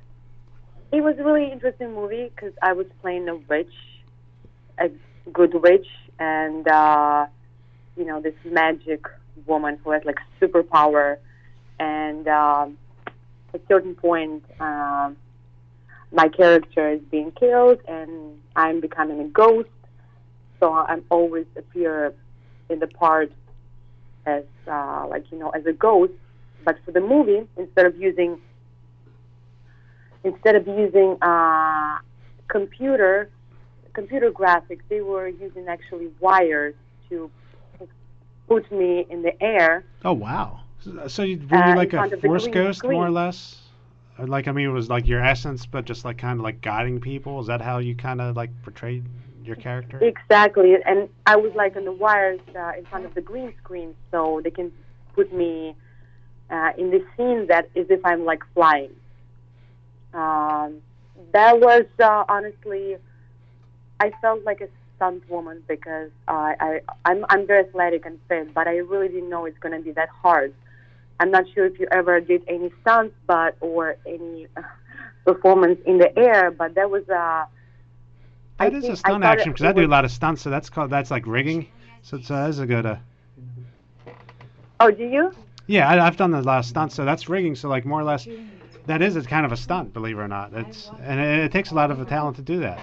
it 0.91 1.01
was 1.01 1.15
a 1.20 1.24
really 1.24 1.51
interesting 1.51 1.94
movie 1.94 2.32
because 2.34 2.53
I 2.62 2.74
was 2.74 2.86
playing 3.01 3.27
a 3.27 3.36
witch, 3.36 3.74
a 4.79 4.89
good 5.32 5.53
witch, 5.53 5.88
and 6.20 6.67
uh, 6.67 7.25
you 7.98 8.05
know 8.05 8.22
this 8.22 8.36
magic 8.44 9.05
woman 9.46 9.79
who 9.84 9.91
has 9.91 10.03
like 10.05 10.17
superpower. 10.41 11.17
And 11.79 12.27
um, 12.27 12.77
at 13.53 13.62
a 13.62 13.63
certain 13.67 13.96
point, 13.96 14.44
um, 14.60 15.17
my 16.12 16.29
character 16.29 16.89
is 16.89 17.01
being 17.12 17.32
killed, 17.32 17.79
and 17.88 18.38
I'm 18.55 18.79
becoming 18.79 19.20
a 19.20 19.25
ghost. 19.25 19.70
So 20.60 20.74
I'm 20.74 21.03
always 21.10 21.46
appear 21.58 22.13
in 22.70 22.79
the 22.79 22.88
part 22.88 23.32
as 24.25 24.44
uh, 24.67 25.05
like 25.08 25.25
you 25.32 25.38
know 25.38 25.50
as 25.50 25.65
a 25.65 25.74
ghost. 25.74 26.13
But 26.63 26.77
for 26.86 26.91
the 26.91 27.01
movie, 27.01 27.48
instead 27.58 27.86
of 27.86 27.96
using 27.98 28.39
instead 30.24 30.55
of 30.55 30.67
using 30.67 31.17
uh, 31.22 31.98
computer 32.48 33.29
computer 33.95 34.31
graphics, 34.31 34.81
they 34.89 35.01
were 35.01 35.27
using 35.27 35.67
actually 35.67 36.09
wires 36.19 36.75
to 37.09 37.31
put 38.47 38.71
me 38.71 39.05
in 39.09 39.23
the 39.23 39.33
air. 39.41 39.83
oh 40.03 40.13
wow. 40.13 40.59
So, 40.79 41.07
so 41.07 41.23
you, 41.23 41.39
were 41.49 41.57
Uh, 41.57 41.65
you 41.65 41.71
in 41.71 41.77
like 41.77 41.93
a 41.93 42.17
force 42.17 42.43
green 42.43 42.53
ghost, 42.53 42.83
more 42.83 43.07
or 43.07 43.09
less? 43.09 43.39
Or 44.19 44.27
like 44.27 44.47
I 44.47 44.51
mean, 44.51 44.67
it 44.67 44.71
was 44.81 44.89
like 44.89 45.07
your 45.07 45.23
essence, 45.23 45.65
but 45.65 45.85
just 45.85 46.05
like 46.05 46.17
kind 46.17 46.39
of 46.39 46.43
like 46.43 46.61
guiding 46.61 46.99
people. 46.99 47.39
Is 47.39 47.47
that 47.47 47.61
how 47.61 47.79
you 47.79 47.95
kind 47.95 48.21
of 48.21 48.35
like 48.35 48.51
portrayed 48.63 49.03
your 49.43 49.55
character? 49.55 49.97
Exactly, 49.99 50.75
and 50.85 51.09
I 51.25 51.35
was 51.35 51.53
like 51.55 51.75
on 51.75 51.85
the 51.85 51.91
wires 51.91 52.39
uh, 52.55 52.71
in 52.77 52.85
front 52.85 53.05
of 53.05 53.13
the 53.15 53.21
green 53.21 53.53
screen, 53.61 53.95
so 54.11 54.41
they 54.43 54.51
can 54.51 54.71
put 55.13 55.33
me 55.33 55.75
uh, 56.49 56.71
in 56.77 56.91
the 56.91 57.03
scene 57.15 57.47
that 57.47 57.69
is 57.73 57.87
if 57.89 58.05
I'm 58.05 58.25
like 58.25 58.43
flying. 58.53 58.91
Um, 60.13 60.81
that 61.33 61.59
was 61.59 61.85
uh, 61.99 62.23
honestly, 62.29 62.97
I 63.99 64.11
felt 64.21 64.43
like 64.43 64.61
a 64.61 64.67
stunt 64.95 65.29
woman 65.29 65.63
because 65.67 66.11
I, 66.27 66.55
I 66.59 66.81
I'm 67.05 67.25
I'm 67.29 67.47
very 67.47 67.65
athletic 67.67 68.05
and 68.05 68.19
fit, 68.27 68.53
but 68.53 68.67
I 68.67 68.77
really 68.77 69.07
didn't 69.07 69.29
know 69.29 69.45
it's 69.45 69.57
gonna 69.59 69.79
be 69.81 69.91
that 69.91 70.09
hard. 70.09 70.53
I'm 71.19 71.31
not 71.31 71.45
sure 71.53 71.65
if 71.65 71.79
you 71.79 71.87
ever 71.91 72.19
did 72.19 72.43
any 72.47 72.71
stunts, 72.81 73.15
but 73.25 73.55
or 73.61 73.95
any 74.05 74.47
uh, 74.57 74.61
performance 75.25 75.79
in 75.85 75.97
the 75.97 76.17
air, 76.17 76.51
but 76.51 76.75
that 76.75 76.89
was 76.89 77.07
uh, 77.09 77.45
I 78.59 78.69
That 78.69 78.73
is 78.75 78.89
a 78.89 78.95
stunt 78.95 79.23
action 79.23 79.51
because 79.51 79.65
I 79.65 79.73
do 79.73 79.85
a 79.85 79.87
lot 79.87 80.05
of 80.05 80.11
stunts, 80.11 80.41
so 80.41 80.49
that's 80.49 80.69
called 80.69 80.89
that's 80.89 81.11
like 81.11 81.25
rigging. 81.27 81.67
So 82.01 82.17
it's 82.17 82.29
uh, 82.31 82.45
that's 82.45 82.59
a 82.59 82.65
good. 82.65 82.85
Uh, 82.85 82.95
Oh, 84.81 84.91
do 84.91 85.05
you? 85.05 85.33
yeah, 85.67 85.89
I, 85.89 86.05
I've 86.05 86.17
done 86.17 86.33
a 86.33 86.41
lot 86.41 86.59
of 86.59 86.65
stunts, 86.65 86.95
so 86.95 87.05
that's 87.05 87.29
rigging. 87.29 87.55
So 87.55 87.69
like 87.69 87.85
more 87.85 87.99
or 87.99 88.03
less, 88.03 88.27
that 88.85 89.01
is 89.01 89.15
it's 89.15 89.25
kind 89.25 89.45
of 89.45 89.51
a 89.51 89.57
stunt, 89.57 89.93
believe 89.93 90.17
it 90.17 90.21
or 90.21 90.27
not. 90.27 90.53
It's 90.53 90.91
and 91.01 91.19
it, 91.19 91.45
it 91.45 91.51
takes 91.51 91.71
a 91.71 91.75
lot 91.75 91.91
of 91.91 91.99
a 92.01 92.05
talent 92.05 92.35
to 92.37 92.41
do 92.41 92.59
that. 92.59 92.79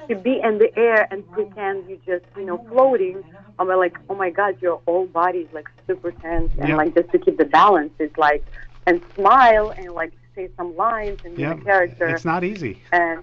to 0.08 0.16
be 0.16 0.40
in 0.42 0.58
the 0.58 0.70
air 0.76 1.06
and 1.10 1.28
pretend 1.30 1.88
you 1.88 1.98
just 2.06 2.24
you 2.36 2.44
know 2.44 2.60
floating. 2.68 3.22
I'm 3.58 3.68
like, 3.68 3.96
oh 4.08 4.14
my 4.14 4.30
God, 4.30 4.56
your 4.60 4.80
whole 4.86 5.06
body 5.06 5.40
is 5.40 5.52
like 5.52 5.66
super 5.86 6.12
tense 6.12 6.50
and 6.58 6.70
Yeah. 6.70 6.76
like 6.76 6.94
just 6.94 7.10
to 7.12 7.18
keep 7.18 7.38
the 7.38 7.44
balance, 7.46 7.92
is 7.98 8.10
like 8.16 8.44
and 8.86 9.00
smile 9.16 9.72
and 9.76 9.94
like 9.94 10.12
say 10.34 10.48
some 10.56 10.76
lines 10.76 11.18
and 11.24 11.36
be 11.36 11.42
Yeah, 11.42 11.54
the 11.54 11.60
character 11.62 12.06
it's 12.08 12.24
not 12.24 12.44
easy. 12.44 12.82
and 12.92 13.22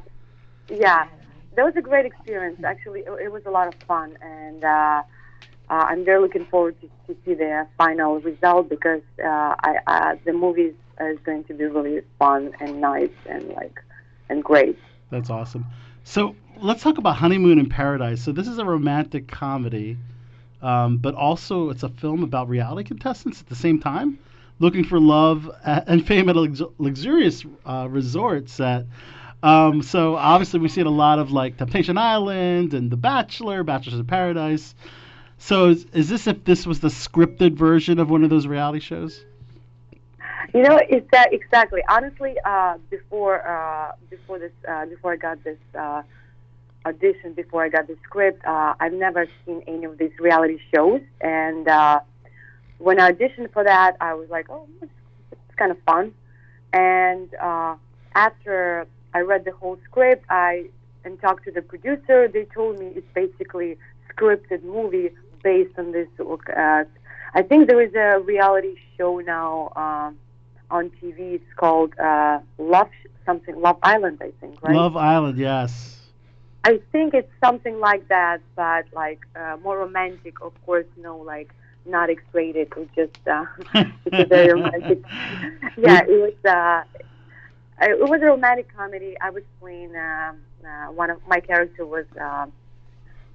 yeah, 0.70 1.06
that 1.56 1.64
was 1.64 1.76
a 1.78 1.82
great 1.82 2.06
experience. 2.06 2.58
Actually, 2.64 3.02
it, 3.02 3.12
it 3.26 3.32
was 3.32 3.44
a 3.46 3.52
lot 3.52 3.68
of 3.68 3.76
fun, 3.88 4.18
and 4.22 4.64
uh, 4.64 5.04
uh, 5.70 5.84
I'm 5.90 6.06
very 6.06 6.22
looking 6.22 6.46
forward 6.46 6.76
to, 6.82 6.88
to 7.08 7.20
see 7.26 7.34
the 7.34 7.68
final 7.78 8.20
result 8.20 8.70
because 8.70 9.02
uh, 9.24 9.56
I, 9.64 9.78
uh, 9.88 10.16
the 10.26 10.34
movie 10.34 10.62
is, 10.62 10.76
is 11.08 11.20
going 11.20 11.44
to 11.46 11.54
be 11.54 11.66
really 11.66 12.02
fun 12.20 12.54
and 12.60 12.82
nice 12.82 13.10
and 13.26 13.50
like 13.50 13.82
and 14.30 14.44
great. 14.44 14.78
That's 15.10 15.30
awesome. 15.30 15.66
So 16.04 16.36
let's 16.58 16.82
talk 16.82 16.98
about 16.98 17.16
Honeymoon 17.16 17.60
in 17.60 17.70
Paradise. 17.70 18.24
So 18.24 18.32
this 18.32 18.48
is 18.48 18.58
a 18.58 18.66
romantic 18.66 19.28
comedy, 19.28 19.98
um, 20.62 20.98
but 20.98 21.16
also 21.16 21.70
it's 21.70 21.84
a 21.84 21.90
film 21.90 22.24
about 22.24 22.50
reality 22.50 22.84
contestants 22.88 23.42
at 23.42 23.48
the 23.48 23.56
same 23.56 23.80
time, 23.80 24.18
looking 24.60 24.84
for 24.84 25.00
love 25.00 25.50
and 25.64 26.06
fame 26.06 26.30
at 26.30 26.36
lux- 26.36 26.62
luxurious 26.78 27.46
uh, 27.66 27.88
resorts. 27.90 28.58
That 28.58 28.86
um, 29.44 29.82
so 29.82 30.16
obviously 30.16 30.60
we've 30.60 30.72
seen 30.72 30.86
a 30.86 30.92
lot 30.92 31.20
of 31.20 31.32
like 31.32 31.58
Temptation 31.58 31.98
Island 31.98 32.74
and 32.74 32.92
The 32.92 32.98
Bachelor, 32.98 33.64
Bachelors 33.64 34.00
in 34.00 34.06
Paradise. 34.06 34.76
So 35.38 35.70
is, 35.70 35.86
is 35.94 36.08
this 36.08 36.28
if 36.28 36.44
this 36.44 36.68
was 36.68 36.80
the 36.80 36.90
scripted 36.90 37.54
version 37.54 37.98
of 38.00 38.10
one 38.10 38.24
of 38.24 38.30
those 38.30 38.46
reality 38.46 38.80
shows? 38.80 39.26
You 40.54 40.64
know, 40.64 40.80
it's 40.90 41.08
exactly. 41.32 41.82
Honestly, 41.90 42.36
uh, 42.46 42.78
before 42.90 43.48
uh, 43.48 43.94
before 44.10 44.40
this, 44.40 44.52
uh, 44.68 44.86
before 44.86 45.14
I 45.14 45.18
got 45.18 45.44
this 45.44 45.58
uh, 45.78 46.02
audition, 46.86 47.34
before 47.34 47.64
I 47.64 47.70
got 47.70 47.88
the 47.88 47.98
script, 48.04 48.44
uh, 48.46 48.74
I've 48.80 48.94
never 48.94 49.28
seen 49.46 49.64
any 49.68 49.86
of 49.86 49.98
these 49.98 50.12
reality 50.20 50.60
shows. 50.74 51.02
And 51.22 51.68
uh, 51.68 52.00
when 52.80 53.00
I 53.00 53.12
auditioned 53.12 53.52
for 53.54 53.64
that, 53.64 53.98
I 54.02 54.14
was 54.14 54.30
like, 54.30 54.50
oh, 54.50 54.68
it's, 54.82 54.92
it's 55.32 55.56
kind 55.58 55.72
of 55.72 55.78
fun. 55.84 56.14
And 56.74 57.34
uh, 57.36 57.76
after 58.16 58.88
I 59.14 59.20
read 59.20 59.46
the 59.46 59.52
whole 59.52 59.78
script, 59.86 60.26
I 60.30 60.70
and 61.04 61.20
talked 61.20 61.46
to 61.46 61.52
the 61.52 61.62
producer. 61.62 62.28
They 62.28 62.46
told 62.46 62.80
me 62.80 62.88
it's 62.96 63.08
basically 63.14 63.78
scripted 64.14 64.64
movie 64.64 65.10
based 65.44 65.78
on 65.78 65.92
this. 65.92 66.08
Uh, 66.20 66.84
I 67.34 67.42
think 67.42 67.68
there 67.68 67.82
is 67.82 67.94
a 67.96 68.20
reality 68.20 68.76
show 68.98 69.20
now. 69.20 69.72
Um, 69.76 70.18
on 70.72 70.90
TV. 71.02 71.36
It's 71.36 71.54
called 71.56 71.98
uh, 72.00 72.40
Love 72.58 72.90
something 73.26 73.60
Love 73.60 73.78
Island, 73.84 74.20
I 74.22 74.32
think, 74.40 74.62
right? 74.64 74.76
Love 74.76 74.98
Island, 74.98 75.38
yes. 75.38 76.00
I 76.64 76.80
think 76.92 77.14
it's 77.14 77.32
something 77.44 77.80
like 77.80 78.08
that, 78.10 78.42
but 78.56 78.86
like 78.94 79.22
uh, 79.36 79.58
more 79.64 79.80
romantic. 79.80 80.42
Of 80.42 80.54
course, 80.66 80.86
no, 80.98 81.18
like 81.18 81.54
not 81.86 82.10
X-rated. 82.10 82.72
It's 82.78 82.96
just 82.96 83.28
uh, 83.28 83.46
it's 84.06 84.20
a 84.20 84.26
very 84.26 84.54
romantic. 84.54 85.02
yeah, 85.78 86.02
it 86.08 86.20
was. 86.26 86.34
Uh, 86.46 86.84
it 87.84 88.00
was 88.00 88.22
a 88.22 88.26
romantic 88.26 88.76
comedy. 88.76 89.16
I 89.20 89.32
was 89.32 89.44
playing 89.60 89.96
um, 89.96 90.38
uh, 90.64 90.92
one 90.92 91.10
of 91.10 91.20
my 91.28 91.40
character 91.40 91.84
was 91.86 92.06
uh, 92.22 92.46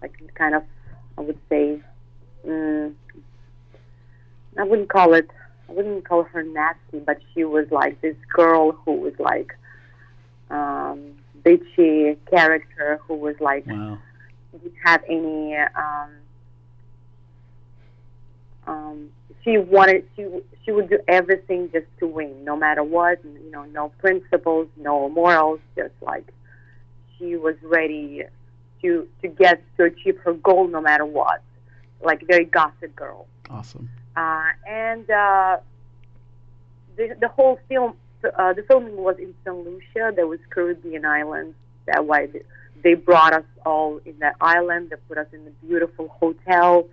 like 0.01 0.13
kind 0.35 0.55
of, 0.55 0.63
I 1.19 1.23
would 1.23 1.39
say, 1.49 1.81
mm, 2.47 2.95
I 4.57 4.63
wouldn't 4.63 4.89
call 4.89 5.15
it 5.15 5.29
I 5.69 5.73
wouldn't 5.73 6.09
call 6.09 6.23
her 6.25 6.43
nasty, 6.43 6.99
but 7.01 7.19
she 7.35 7.45
was 7.45 7.67
like 7.71 8.01
this 8.01 8.17
girl 8.33 8.73
who 8.73 8.93
was 8.93 9.15
like 9.19 9.57
um, 10.51 11.13
bitchy 11.45 12.17
character 12.31 13.01
who 13.07 13.15
was 13.15 13.35
like 13.41 13.67
Wow. 13.67 13.99
didn't 14.53 14.75
have 14.85 15.03
any. 15.09 15.57
Um, 15.57 16.11
um, 18.67 19.11
she 19.45 19.59
wanted 19.59 20.07
she 20.17 20.27
she 20.65 20.73
would 20.73 20.89
do 20.89 20.99
everything 21.09 21.71
just 21.73 21.87
to 22.01 22.07
win, 22.07 22.45
no 22.45 22.57
matter 22.57 22.83
what. 22.83 23.21
You 23.25 23.51
know, 23.51 23.65
no 23.65 23.89
principles, 23.99 24.69
no 24.77 25.09
morals, 25.09 25.61
just 25.77 25.95
like 26.01 26.27
she 27.19 27.37
was 27.37 27.57
ready 27.63 28.25
to 28.83 29.09
to 29.23 29.29
get 29.29 29.63
to 29.77 29.85
achieve 29.85 30.19
her 30.19 30.35
goal, 30.35 30.69
no 30.69 30.81
matter 30.81 31.05
what. 31.05 31.43
Like 32.03 32.27
very 32.27 32.45
gossip 32.45 32.95
girl. 32.95 33.27
Awesome. 33.51 33.89
Uh, 34.17 34.49
and 34.67 35.11
uh, 35.11 35.59
the 36.97 37.17
the 37.21 37.29
whole 37.29 37.59
film, 37.69 37.95
uh, 38.25 38.53
the 38.55 38.63
filming 38.63 38.97
was 38.97 39.17
in 39.19 39.35
St. 39.45 39.57
Lucia. 39.57 40.13
There 40.15 40.27
was 40.27 40.41
Caribbean 40.51 41.05
islands. 41.05 41.55
That 41.87 42.07
why 42.07 42.27
they, 42.27 42.43
they 42.83 42.95
brought 42.95 43.33
us 43.35 43.45
all 43.65 44.01
in 44.05 44.19
that 44.21 44.37
island. 44.41 44.91
They 44.91 44.97
put 45.09 45.19
us 45.19 45.27
in 45.33 45.41
a 45.47 45.67
beautiful 45.67 46.09
hotel, 46.09 46.89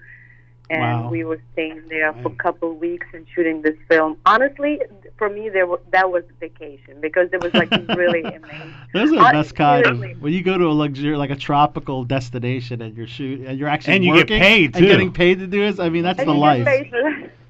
and 0.69 0.81
Wow. 0.81 1.09
we 1.09 1.23
were 1.23 1.41
staying 1.53 1.81
there 1.89 2.13
for 2.13 2.29
a 2.31 2.35
couple 2.35 2.71
of 2.71 2.77
weeks 2.77 3.05
and 3.13 3.25
shooting 3.35 3.61
this 3.61 3.75
film. 3.87 4.17
Honestly, 4.25 4.79
for 5.17 5.29
me, 5.29 5.49
there 5.49 5.67
was, 5.67 5.79
that 5.91 6.09
was 6.11 6.23
vacation 6.39 6.99
because 7.01 7.29
it 7.33 7.43
was 7.43 7.53
like 7.53 7.69
really 7.97 8.21
amazing. 8.23 8.73
Those 8.93 9.11
are 9.11 9.15
the 9.17 9.29
best 9.31 9.55
kind 9.55 9.85
of 9.85 9.99
when 10.21 10.33
you 10.33 10.41
go 10.41 10.57
to 10.57 10.65
a 10.65 10.71
luxury 10.71 11.15
like 11.17 11.29
a 11.31 11.35
tropical 11.35 12.03
destination 12.05 12.81
and 12.81 12.95
you're 12.95 13.07
shoot 13.07 13.41
and 13.45 13.59
you're 13.59 13.69
actually 13.69 13.95
And 13.95 14.05
you 14.05 14.13
get 14.13 14.19
working 14.29 14.39
paid, 14.39 14.75
and 14.75 14.85
getting 14.85 15.11
paid 15.11 15.39
to 15.39 15.47
do 15.47 15.59
this. 15.59 15.79
I 15.79 15.89
mean 15.89 16.03
that's 16.03 16.19
And 16.19 16.29
the 16.29 16.33
life. 16.33 16.65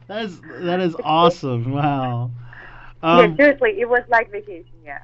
That 0.08 0.26
is 0.26 0.42
that 0.60 0.80
is 0.82 0.96
awesome. 1.04 1.72
Wow. 1.72 2.32
yeah, 3.02 3.10
Um, 3.10 3.36
seriously, 3.38 3.80
it 3.80 3.88
was 3.88 4.04
like 4.10 4.32
vacation. 4.32 4.66
Yeah. 4.84 5.00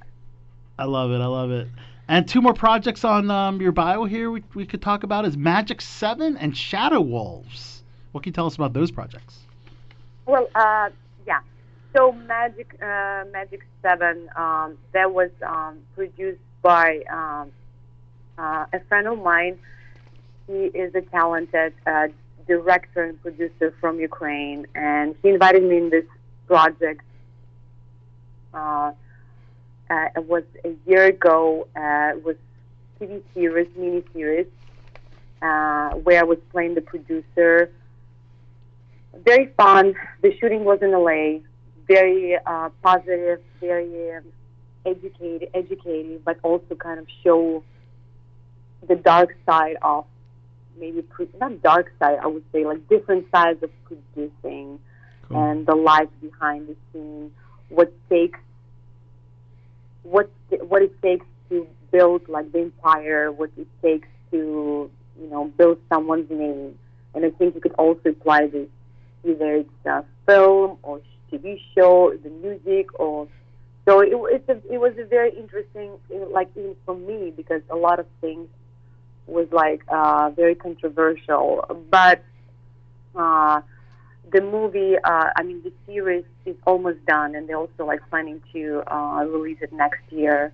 I 0.77 0.85
love 0.85 1.11
it. 1.11 1.21
I 1.21 1.25
love 1.25 1.51
it. 1.51 1.67
And 2.07 2.27
two 2.27 2.41
more 2.41 2.53
projects 2.53 3.05
on 3.05 3.29
um, 3.29 3.61
your 3.61 3.71
bio 3.71 4.03
here 4.05 4.31
we, 4.31 4.43
we 4.55 4.65
could 4.65 4.81
talk 4.81 5.03
about 5.03 5.25
is 5.25 5.37
Magic 5.37 5.79
Seven 5.79 6.37
and 6.37 6.57
Shadow 6.57 7.01
Wolves. 7.01 7.78
What 8.11 8.23
can 8.23 8.29
you 8.31 8.33
tell 8.33 8.47
us 8.47 8.55
about 8.55 8.73
those 8.73 8.91
projects? 8.91 9.39
Well, 10.25 10.49
uh, 10.55 10.89
yeah. 11.27 11.39
So 11.95 12.11
Magic, 12.11 12.75
uh, 12.81 13.25
Magic 13.31 13.65
Seven, 13.81 14.29
um, 14.35 14.77
that 14.93 15.11
was 15.11 15.29
um, 15.45 15.79
produced 15.95 16.39
by 16.61 17.01
um, 17.11 17.51
uh, 18.37 18.65
a 18.73 18.79
friend 18.87 19.07
of 19.07 19.21
mine. 19.21 19.59
He 20.47 20.65
is 20.65 20.93
a 20.95 21.01
talented 21.01 21.73
uh, 21.85 22.07
director 22.47 23.03
and 23.03 23.21
producer 23.21 23.73
from 23.79 23.99
Ukraine, 23.99 24.65
and 24.73 25.15
he 25.21 25.29
invited 25.29 25.63
me 25.63 25.77
in 25.77 25.89
this 25.89 26.05
project. 26.47 27.01
Uh, 28.53 28.91
uh, 29.89 30.05
it 30.15 30.25
was 30.25 30.43
a 30.65 30.75
year 30.87 31.05
ago. 31.05 31.67
It 31.75 32.23
was 32.23 32.35
TV 32.99 33.21
series, 33.33 33.67
mini 33.77 34.03
series, 34.13 34.47
where 35.39 36.19
I 36.19 36.23
was 36.23 36.39
playing 36.51 36.75
the 36.75 36.81
producer 36.81 37.71
very 39.13 39.47
fun. 39.57 39.95
The 40.21 40.35
shooting 40.39 40.63
was 40.63 40.79
in 40.81 40.91
LA. 40.91 41.39
Very 41.87 42.37
uh, 42.45 42.69
positive, 42.83 43.41
very 43.59 44.15
um, 44.15 44.23
educated, 44.85 46.23
but 46.23 46.37
also 46.43 46.75
kind 46.75 46.99
of 46.99 47.07
show 47.23 47.63
the 48.87 48.95
dark 48.95 49.35
side 49.45 49.77
of 49.81 50.05
maybe 50.79 51.03
not 51.39 51.61
dark 51.61 51.91
side. 51.99 52.19
I 52.21 52.27
would 52.27 52.43
say 52.51 52.65
like 52.65 52.87
different 52.87 53.25
sides 53.31 53.61
of 53.63 53.71
producing 53.85 54.79
Cool. 55.27 55.43
and 55.43 55.65
the 55.65 55.75
life 55.75 56.09
behind 56.21 56.67
the 56.67 56.75
scene. 56.91 57.31
What 57.69 57.91
takes 58.09 58.39
what 60.03 60.29
what 60.61 60.81
it 60.81 61.01
takes 61.01 61.25
to 61.49 61.67
build 61.91 62.27
like 62.29 62.51
the 62.51 62.59
empire. 62.61 63.31
What 63.31 63.51
it 63.57 63.67
takes 63.81 64.07
to 64.31 64.89
you 65.19 65.29
know 65.29 65.45
build 65.57 65.79
someone's 65.89 66.29
name. 66.29 66.77
And 67.15 67.25
I 67.25 67.31
think 67.31 67.55
you 67.55 67.61
could 67.61 67.73
also 67.73 68.09
apply 68.09 68.47
this 68.47 68.67
either 69.23 69.55
it's 69.55 69.85
a 69.85 70.03
film 70.25 70.77
or 70.83 71.01
TV 71.31 71.59
show, 71.75 72.13
the 72.23 72.29
music, 72.29 72.87
or 72.99 73.27
so 73.85 73.99
it, 74.01 74.09
it's 74.13 74.49
a, 74.49 74.73
it 74.73 74.79
was 74.79 74.93
a 74.99 75.05
very 75.05 75.31
interesting, 75.37 75.91
like 76.31 76.49
even 76.55 76.75
for 76.85 76.95
me, 76.95 77.31
because 77.35 77.61
a 77.69 77.75
lot 77.75 77.99
of 77.99 78.05
things 78.21 78.47
was 79.27 79.47
like 79.51 79.81
uh, 79.89 80.29
very 80.35 80.55
controversial. 80.55 81.65
But 81.89 82.23
uh, 83.15 83.61
the 84.31 84.41
movie, 84.41 84.95
uh, 85.03 85.29
I 85.35 85.43
mean, 85.43 85.61
the 85.63 85.71
series 85.85 86.25
is 86.45 86.55
almost 86.65 87.05
done, 87.05 87.35
and 87.35 87.47
they're 87.47 87.57
also 87.57 87.85
like 87.85 88.01
planning 88.09 88.41
to 88.53 88.83
uh, 88.87 89.25
release 89.25 89.57
it 89.61 89.73
next 89.73 90.01
year. 90.11 90.51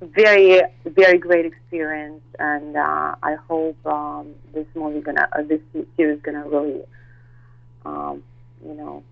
Very, 0.00 0.62
very 0.84 1.18
great 1.18 1.46
experience, 1.46 2.22
and 2.38 2.76
uh, 2.76 3.14
I 3.22 3.36
hope 3.48 3.76
um, 3.86 4.34
this 4.52 4.66
movie 4.74 5.00
gonna, 5.00 5.28
uh, 5.32 5.42
this 5.42 5.60
series 5.96 6.20
gonna 6.22 6.44
really 6.48 6.82
um, 7.84 8.22
you 8.64 8.74
know, 8.74 9.02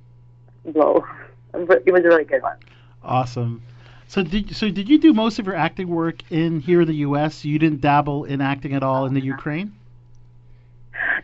blow. 0.66 1.04
It 1.52 1.92
was 1.92 2.04
a 2.04 2.06
really 2.08 2.24
good 2.24 2.42
one. 2.42 2.56
Awesome. 3.02 3.60
So 4.06 4.22
did 4.22 4.54
so 4.54 4.70
did 4.70 4.88
you 4.88 4.98
do 4.98 5.12
most 5.12 5.40
of 5.40 5.46
your 5.46 5.56
acting 5.56 5.88
work 5.88 6.22
in 6.30 6.60
here 6.60 6.82
in 6.82 6.86
the 6.86 6.94
U.S.? 7.08 7.44
You 7.44 7.58
didn't 7.58 7.80
dabble 7.80 8.24
in 8.24 8.40
acting 8.40 8.72
at 8.74 8.82
all 8.84 9.06
in 9.06 9.14
the 9.14 9.20
Ukraine? 9.20 9.72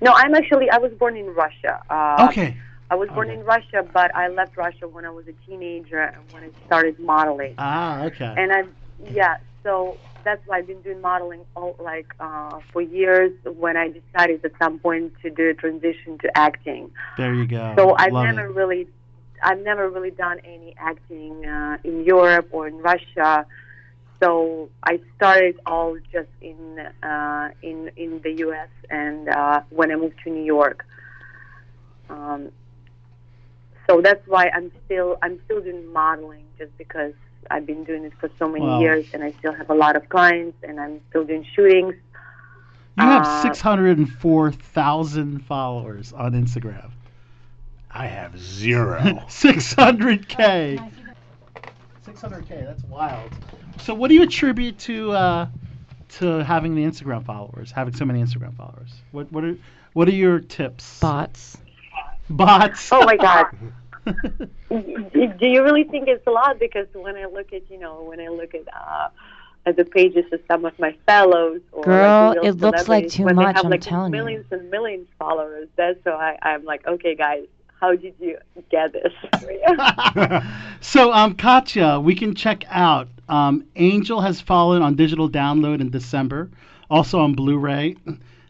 No, 0.01 0.13
I'm 0.15 0.35
actually 0.35 0.71
I 0.71 0.79
was 0.79 0.93
born 0.93 1.17
in 1.17 1.27
Russia. 1.35 1.81
Uh, 1.89 2.27
Okay. 2.29 2.57
I 2.91 2.95
was 2.95 3.09
born 3.11 3.29
Okay. 3.29 3.41
in 3.41 3.45
Russia, 3.45 3.85
but 3.93 4.15
I 4.15 4.29
left 4.29 4.57
Russia 4.57 4.87
when 4.87 5.05
I 5.05 5.11
was 5.11 5.27
a 5.27 5.33
teenager 5.47 6.01
and 6.01 6.23
when 6.33 6.45
I 6.45 6.51
started 6.67 6.99
modeling. 7.01 7.55
Ah, 7.59 8.05
okay. 8.05 8.33
And 8.37 8.53
I, 8.53 8.63
yeah, 9.11 9.39
so 9.67 9.99
that's 10.23 10.41
why 10.47 10.59
I've 10.59 10.67
been 10.69 10.81
doing 10.83 11.01
modeling 11.01 11.41
all 11.57 11.75
like 11.81 12.15
uh, 12.21 12.61
for 12.73 12.81
years. 12.81 13.33
When 13.45 13.77
I 13.77 13.89
decided 13.89 14.45
at 14.45 14.53
some 14.63 14.79
point 14.79 15.13
to 15.23 15.29
do 15.31 15.51
a 15.51 15.55
transition 15.55 16.19
to 16.23 16.29
acting, 16.39 16.91
There 17.19 17.35
you 17.35 17.47
go. 17.47 17.75
so 17.77 17.97
I've 17.99 18.13
Love 18.13 18.27
never 18.27 18.47
it. 18.47 18.55
really, 18.55 18.87
I've 19.43 19.63
never 19.63 19.91
really 19.91 20.13
done 20.13 20.39
any 20.45 20.75
acting 20.79 21.45
uh, 21.45 21.79
in 21.83 22.05
Europe 22.05 22.49
or 22.53 22.69
in 22.69 22.77
Russia. 22.79 23.45
So 24.23 24.71
I 24.85 25.01
started 25.17 25.59
all 25.67 25.97
just 26.13 26.31
in 26.41 26.79
uh, 27.03 27.49
in 27.63 27.91
in 27.97 28.21
the 28.23 28.33
U.S. 28.47 28.69
and 28.89 29.29
uh, 29.29 29.61
when 29.71 29.91
I 29.91 29.97
moved 29.97 30.19
to 30.25 30.31
New 30.31 30.45
York. 30.45 30.87
Um, 32.09 32.51
so 33.89 34.01
that's 34.01 34.25
why 34.29 34.49
I'm 34.55 34.71
still 34.85 35.19
I'm 35.23 35.41
still 35.45 35.61
doing 35.61 35.93
modeling 35.93 36.45
just 36.57 36.77
because 36.79 37.15
I've 37.51 37.67
been 37.67 37.85
doing 37.85 38.05
it 38.05 38.13
for 38.21 38.31
so 38.39 38.49
many 38.49 38.65
Wow. 38.67 38.81
years, 38.81 39.07
and 39.13 39.23
I 39.23 39.33
still 39.39 39.53
have 39.53 39.71
a 39.71 39.75
lot 39.75 39.97
of 39.97 40.09
clients, 40.09 40.57
and 40.63 40.79
I'm 40.81 41.01
still 41.11 41.25
doing 41.25 41.45
shootings. 41.55 41.95
You 42.97 43.05
have 43.05 43.23
Uh, 43.27 43.41
604,000 43.53 45.41
followers 45.45 46.13
on 46.13 46.33
Instagram. 46.33 46.91
I 47.91 48.07
have 48.07 48.39
zero. 48.39 48.99
600k. 49.29 50.81
600k. 52.07 52.65
That's 52.65 52.83
wild. 52.85 53.31
So, 53.79 53.95
what 53.95 54.09
do 54.09 54.15
you 54.15 54.23
attribute 54.23 54.79
to 54.81 55.13
uh, 55.13 55.47
to 56.19 56.45
having 56.45 56.75
the 56.75 56.83
Instagram 56.85 57.25
followers? 57.25 57.71
Having 57.73 57.95
so 57.95 58.05
many 58.05 58.23
Instagram 58.23 58.55
followers. 58.57 58.93
What 59.13 59.31
what 59.33 59.45
are 59.45 59.57
what 59.93 60.09
are 60.09 60.13
your 60.15 60.41
tips? 60.41 60.99
Bots. 61.01 61.59
Bots. 62.31 62.89
Oh 62.93 63.05
my 63.05 63.17
God. 63.17 63.47
do 64.71 65.27
do 65.39 65.47
you 65.47 65.63
really 65.63 65.85
think 65.85 66.09
it's 66.09 66.27
a 66.27 66.31
lot? 66.31 66.59
Because 66.59 66.87
when 66.95 67.17
I 67.17 67.27
look 67.27 67.53
at, 67.53 67.69
you 67.71 67.79
know, 67.79 68.03
when 68.03 68.21
I 68.21 68.29
look 68.29 68.55
at 68.55 68.67
uh, 68.75 69.09
at 69.67 69.77
the 69.77 69.85
pages 69.85 70.25
of 70.33 70.41
some 70.49 70.65
of 70.65 70.79
my 70.79 70.97
fellows, 71.07 71.61
or 71.73 71.99
Girl, 71.99 72.27
like 72.27 72.39
it 72.43 72.53
looks 72.61 72.89
like 72.89 73.07
too 73.09 73.27
when 73.27 73.37
much, 73.37 73.39
They 73.39 73.53
have 73.53 73.67
I'm 73.67 73.71
like 73.71 73.81
telling 73.81 74.15
you. 74.15 74.19
millions 74.19 74.47
and 74.51 74.71
millions 74.71 75.09
followers. 75.19 75.69
That's 75.77 75.99
why 76.05 76.37
I, 76.43 76.51
I'm 76.51 76.65
like, 76.65 76.87
okay, 76.87 77.15
guys, 77.15 77.47
how 77.81 77.95
did 77.95 78.15
you 78.19 78.39
get 78.71 78.93
this? 78.93 79.13
so, 80.81 81.13
um, 81.13 81.35
Katya, 81.35 81.99
we 82.01 82.15
can 82.15 82.35
check 82.35 82.65
out 82.69 83.09
um, 83.29 83.65
Angel 83.77 84.21
Has 84.21 84.41
Fallen 84.41 84.83
on 84.83 84.95
digital 84.95 85.29
download 85.29 85.81
in 85.81 85.91
December, 85.91 86.51
also 86.91 87.21
on 87.21 87.35
Blu-ray. 87.35 87.97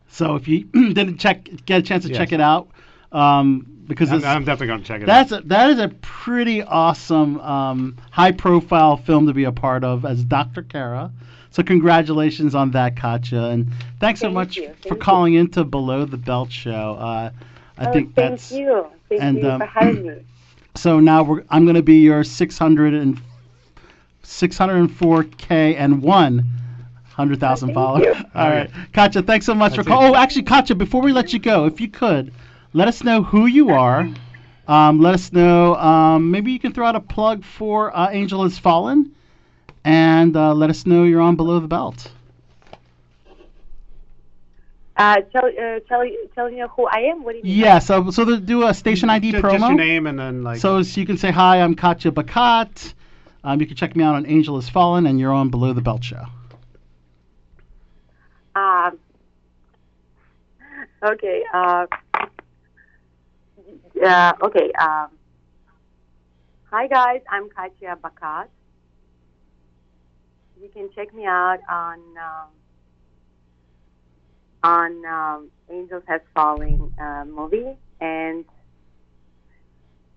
So, 0.08 0.36
if 0.36 0.48
you 0.48 0.64
didn't 0.92 1.18
check, 1.18 1.48
get 1.66 1.80
a 1.80 1.82
chance 1.82 2.04
to 2.04 2.10
Yes. 2.10 2.20
check 2.20 2.32
it 2.32 2.40
out, 2.40 2.68
um, 3.12 3.84
because 3.86 4.10
I'm, 4.10 4.24
I'm 4.24 4.44
definitely 4.44 4.66
going 4.68 4.80
to 4.80 4.86
check 4.86 5.02
it 5.02 5.06
that's 5.06 5.32
out. 5.32 5.44
a, 5.44 5.46
that 5.48 5.70
is 5.70 5.78
a 5.78 5.88
pretty 5.88 6.62
awesome, 6.62 7.40
um, 7.40 7.96
high-profile 8.10 8.96
film 8.98 9.26
to 9.26 9.32
be 9.32 9.44
a 9.44 9.52
part 9.52 9.84
of 9.84 10.04
as 10.04 10.24
Dr. 10.24 10.62
Kara. 10.62 11.12
So, 11.50 11.62
congratulations 11.62 12.54
on 12.54 12.72
that, 12.72 12.96
Katya, 12.96 13.44
and 13.44 13.72
thanks 13.98 14.20
so 14.20 14.26
Thank 14.26 14.34
much 14.34 14.56
you, 14.56 14.68
for 14.68 14.74
thank 14.74 14.84
you. 14.86 14.96
calling 14.96 15.34
into 15.34 15.64
Below 15.64 16.04
the 16.04 16.18
Belt 16.18 16.52
show. 16.52 16.96
Uh, 16.98 17.30
I 17.78 17.86
oh, 17.86 17.92
think 17.92 18.14
thank 18.14 18.32
that's 18.32 18.52
you. 18.52 18.86
Thank 19.08 19.22
and, 19.22 19.38
you 19.38 19.50
um, 19.50 19.60
for 19.60 19.66
having 19.66 20.06
me. 20.06 20.24
so 20.74 21.00
now 21.00 21.22
we're, 21.22 21.44
I'm 21.48 21.64
going 21.64 21.76
to 21.76 21.82
be 21.82 22.00
your 22.00 22.24
600 22.24 22.94
and 22.94 23.20
604k 24.22 25.76
and 25.76 26.02
one 26.02 26.44
hundred 27.14 27.40
thousand 27.40 27.68
Thank 27.68 27.76
followers. 27.76 28.16
All 28.34 28.50
right, 28.50 28.70
Katya, 28.92 29.22
thanks 29.22 29.46
so 29.46 29.54
much 29.54 29.72
That's 29.76 29.86
for 29.86 29.90
it. 29.90 29.94
calling. 29.94 30.14
Oh, 30.14 30.16
actually, 30.16 30.42
Katya, 30.42 30.76
before 30.76 31.00
we 31.00 31.12
let 31.12 31.32
you 31.32 31.38
go, 31.38 31.64
if 31.64 31.80
you 31.80 31.88
could, 31.88 32.32
let 32.76 32.88
us 32.88 33.02
know 33.02 33.22
who 33.22 33.46
you 33.46 33.70
are. 33.70 34.06
Um, 34.68 35.00
let 35.00 35.14
us 35.14 35.32
know. 35.32 35.74
Um, 35.76 36.30
maybe 36.30 36.52
you 36.52 36.58
can 36.58 36.74
throw 36.74 36.86
out 36.86 36.94
a 36.94 37.00
plug 37.00 37.42
for 37.42 37.96
uh, 37.96 38.10
Angel 38.10 38.42
Has 38.42 38.58
Fallen, 38.58 39.14
and 39.82 40.36
uh, 40.36 40.52
let 40.52 40.68
us 40.68 40.84
know 40.84 41.04
you're 41.04 41.22
on 41.22 41.36
Below 41.36 41.58
the 41.60 41.68
Belt. 41.68 42.12
Uh, 44.94 45.16
tell, 45.32 45.46
uh, 45.46 45.80
tell, 45.88 46.04
tell 46.34 46.50
you 46.50 46.68
who 46.68 46.86
I 46.86 46.98
am. 47.10 47.24
What 47.24 47.32
do 47.32 47.38
you 47.38 47.44
mean? 47.44 47.54
Yeah. 47.54 47.78
So 47.78 48.10
so 48.10 48.26
to 48.26 48.38
do 48.38 48.66
a 48.66 48.74
station 48.74 49.08
ID 49.08 49.32
Ju- 49.32 49.40
promo. 49.40 49.52
Just 49.52 49.68
your 49.68 49.74
name 49.74 50.06
and 50.06 50.18
then 50.18 50.42
like. 50.44 50.60
So, 50.60 50.82
so 50.82 51.00
you 51.00 51.06
can 51.06 51.16
say 51.16 51.30
hi. 51.30 51.62
I'm 51.62 51.74
Katya 51.74 52.10
Bakat. 52.10 52.92
Um, 53.42 53.58
you 53.58 53.66
can 53.66 53.76
check 53.76 53.96
me 53.96 54.04
out 54.04 54.16
on 54.16 54.26
Angel 54.26 54.56
Has 54.56 54.68
Fallen, 54.68 55.06
and 55.06 55.18
you're 55.18 55.32
on 55.32 55.48
Below 55.48 55.72
the 55.72 55.80
Belt 55.80 56.04
show. 56.04 56.24
Um, 58.54 58.98
okay. 61.02 61.42
Uh, 61.54 61.86
uh, 64.04 64.32
okay. 64.42 64.72
Um, 64.72 65.08
hi 66.70 66.86
guys, 66.88 67.20
I'm 67.30 67.48
Katya 67.48 67.96
Bakat. 68.02 68.48
You 70.60 70.68
can 70.68 70.90
check 70.94 71.12
me 71.14 71.24
out 71.26 71.58
on 71.68 72.00
um, 72.18 72.48
on 74.62 75.04
um, 75.06 75.50
Angels 75.70 76.02
Has 76.08 76.20
Fallen 76.34 76.92
uh, 77.00 77.24
movie 77.26 77.76
and 78.00 78.44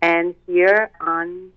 and 0.01 0.35
here 0.47 0.91
on. 1.01 1.51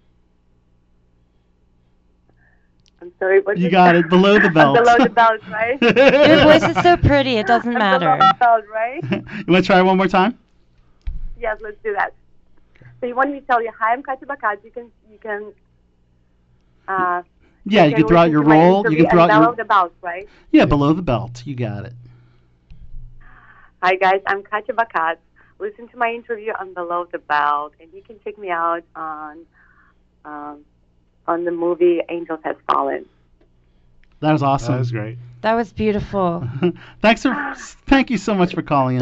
I'm 3.01 3.13
sorry. 3.19 3.41
What 3.41 3.59
You 3.59 3.71
got 3.71 3.93
that? 3.93 3.97
it. 3.97 4.09
Below 4.11 4.39
the 4.39 4.51
belt. 4.51 4.77
below 4.77 4.97
the 4.99 5.11
belt, 5.11 5.41
right? 5.49 5.81
Your 6.29 6.43
voice 6.45 6.63
is 6.63 6.81
so 6.83 6.97
pretty, 6.97 7.37
it 7.37 7.47
doesn't 7.47 7.73
matter. 7.75 8.17
Below 8.17 8.19
the 8.19 8.37
belt, 8.39 8.65
right? 8.73 9.03
you 9.47 9.53
want 9.53 9.65
to 9.65 9.67
try 9.67 9.83
one 9.83 9.97
more 9.97 10.07
time? 10.07 10.39
Yes, 11.43 11.59
let's 11.61 11.77
do 11.83 11.93
that. 11.95 12.15
So 13.01 13.07
you 13.07 13.17
want 13.17 13.33
me 13.33 13.41
to 13.41 13.47
tell 13.47 13.61
you, 13.61 13.73
hi, 13.77 13.93
I'm 13.93 14.03
Katya 14.05 14.29
Bakat. 14.29 14.65
You 14.65 14.71
can, 14.71 14.93
you 15.11 15.19
can. 15.19 15.53
Uh, 16.87 17.23
Yeah, 17.65 17.87
you 17.87 17.97
can 17.97 18.07
throw 18.07 18.19
out 18.19 18.31
your 18.31 18.43
role. 18.43 18.89
You 18.89 18.97
can 18.99 19.11
throw 19.11 19.23
out 19.23 19.29
below 19.29 19.43
your 19.47 19.57
the 19.57 19.65
belt, 19.65 19.93
right? 20.03 20.29
yeah 20.53 20.67
below 20.67 20.93
the 20.93 21.03
belt. 21.03 21.43
You 21.45 21.57
got 21.57 21.85
it. 21.85 21.95
Hi 23.83 23.97
guys, 23.97 24.21
I'm 24.29 24.45
Katya 24.45 24.75
Bakat. 24.75 25.17
Listen 25.59 25.89
to 25.89 25.97
my 25.97 26.13
interview 26.13 26.53
on 26.59 26.75
Below 26.75 27.07
the 27.11 27.19
Belt, 27.19 27.73
and 27.81 27.89
you 27.93 28.03
can 28.03 28.17
check 28.25 28.39
me 28.39 28.51
out 28.51 28.85
on 28.95 29.39
um, 30.25 30.65
on 31.27 31.45
the 31.45 31.51
movie 31.51 32.01
Angels 32.09 32.41
Has 32.45 32.57
Fallen. 32.71 33.07
That 34.23 34.33
was 34.33 34.43
awesome. 34.43 34.75
That 34.75 34.79
was 34.79 34.93
great. 34.93 35.19
That 35.43 35.55
was 35.55 35.73
beautiful. 35.73 36.49
Thanks 37.03 37.23
for 37.23 37.35
thank 37.87 38.09
you 38.09 38.19
so 38.19 38.35
much 38.35 38.55
for 38.55 38.63
calling 38.63 38.97
in. 38.97 39.01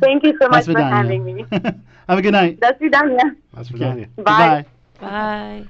Thank 0.00 0.24
you 0.24 0.36
so 0.40 0.48
much 0.48 0.64
for 0.66 0.82
having 0.82 1.24
me. 1.24 1.46
Have 2.08 2.18
a 2.18 2.22
good 2.22 2.32
night. 2.32 2.58
Do 2.60 2.66
svidania. 2.80 3.36
Do 3.54 3.60
svidania. 3.62 4.08
Bye. 4.16 4.24
Bye. 4.24 4.66
Bye. 5.00 5.68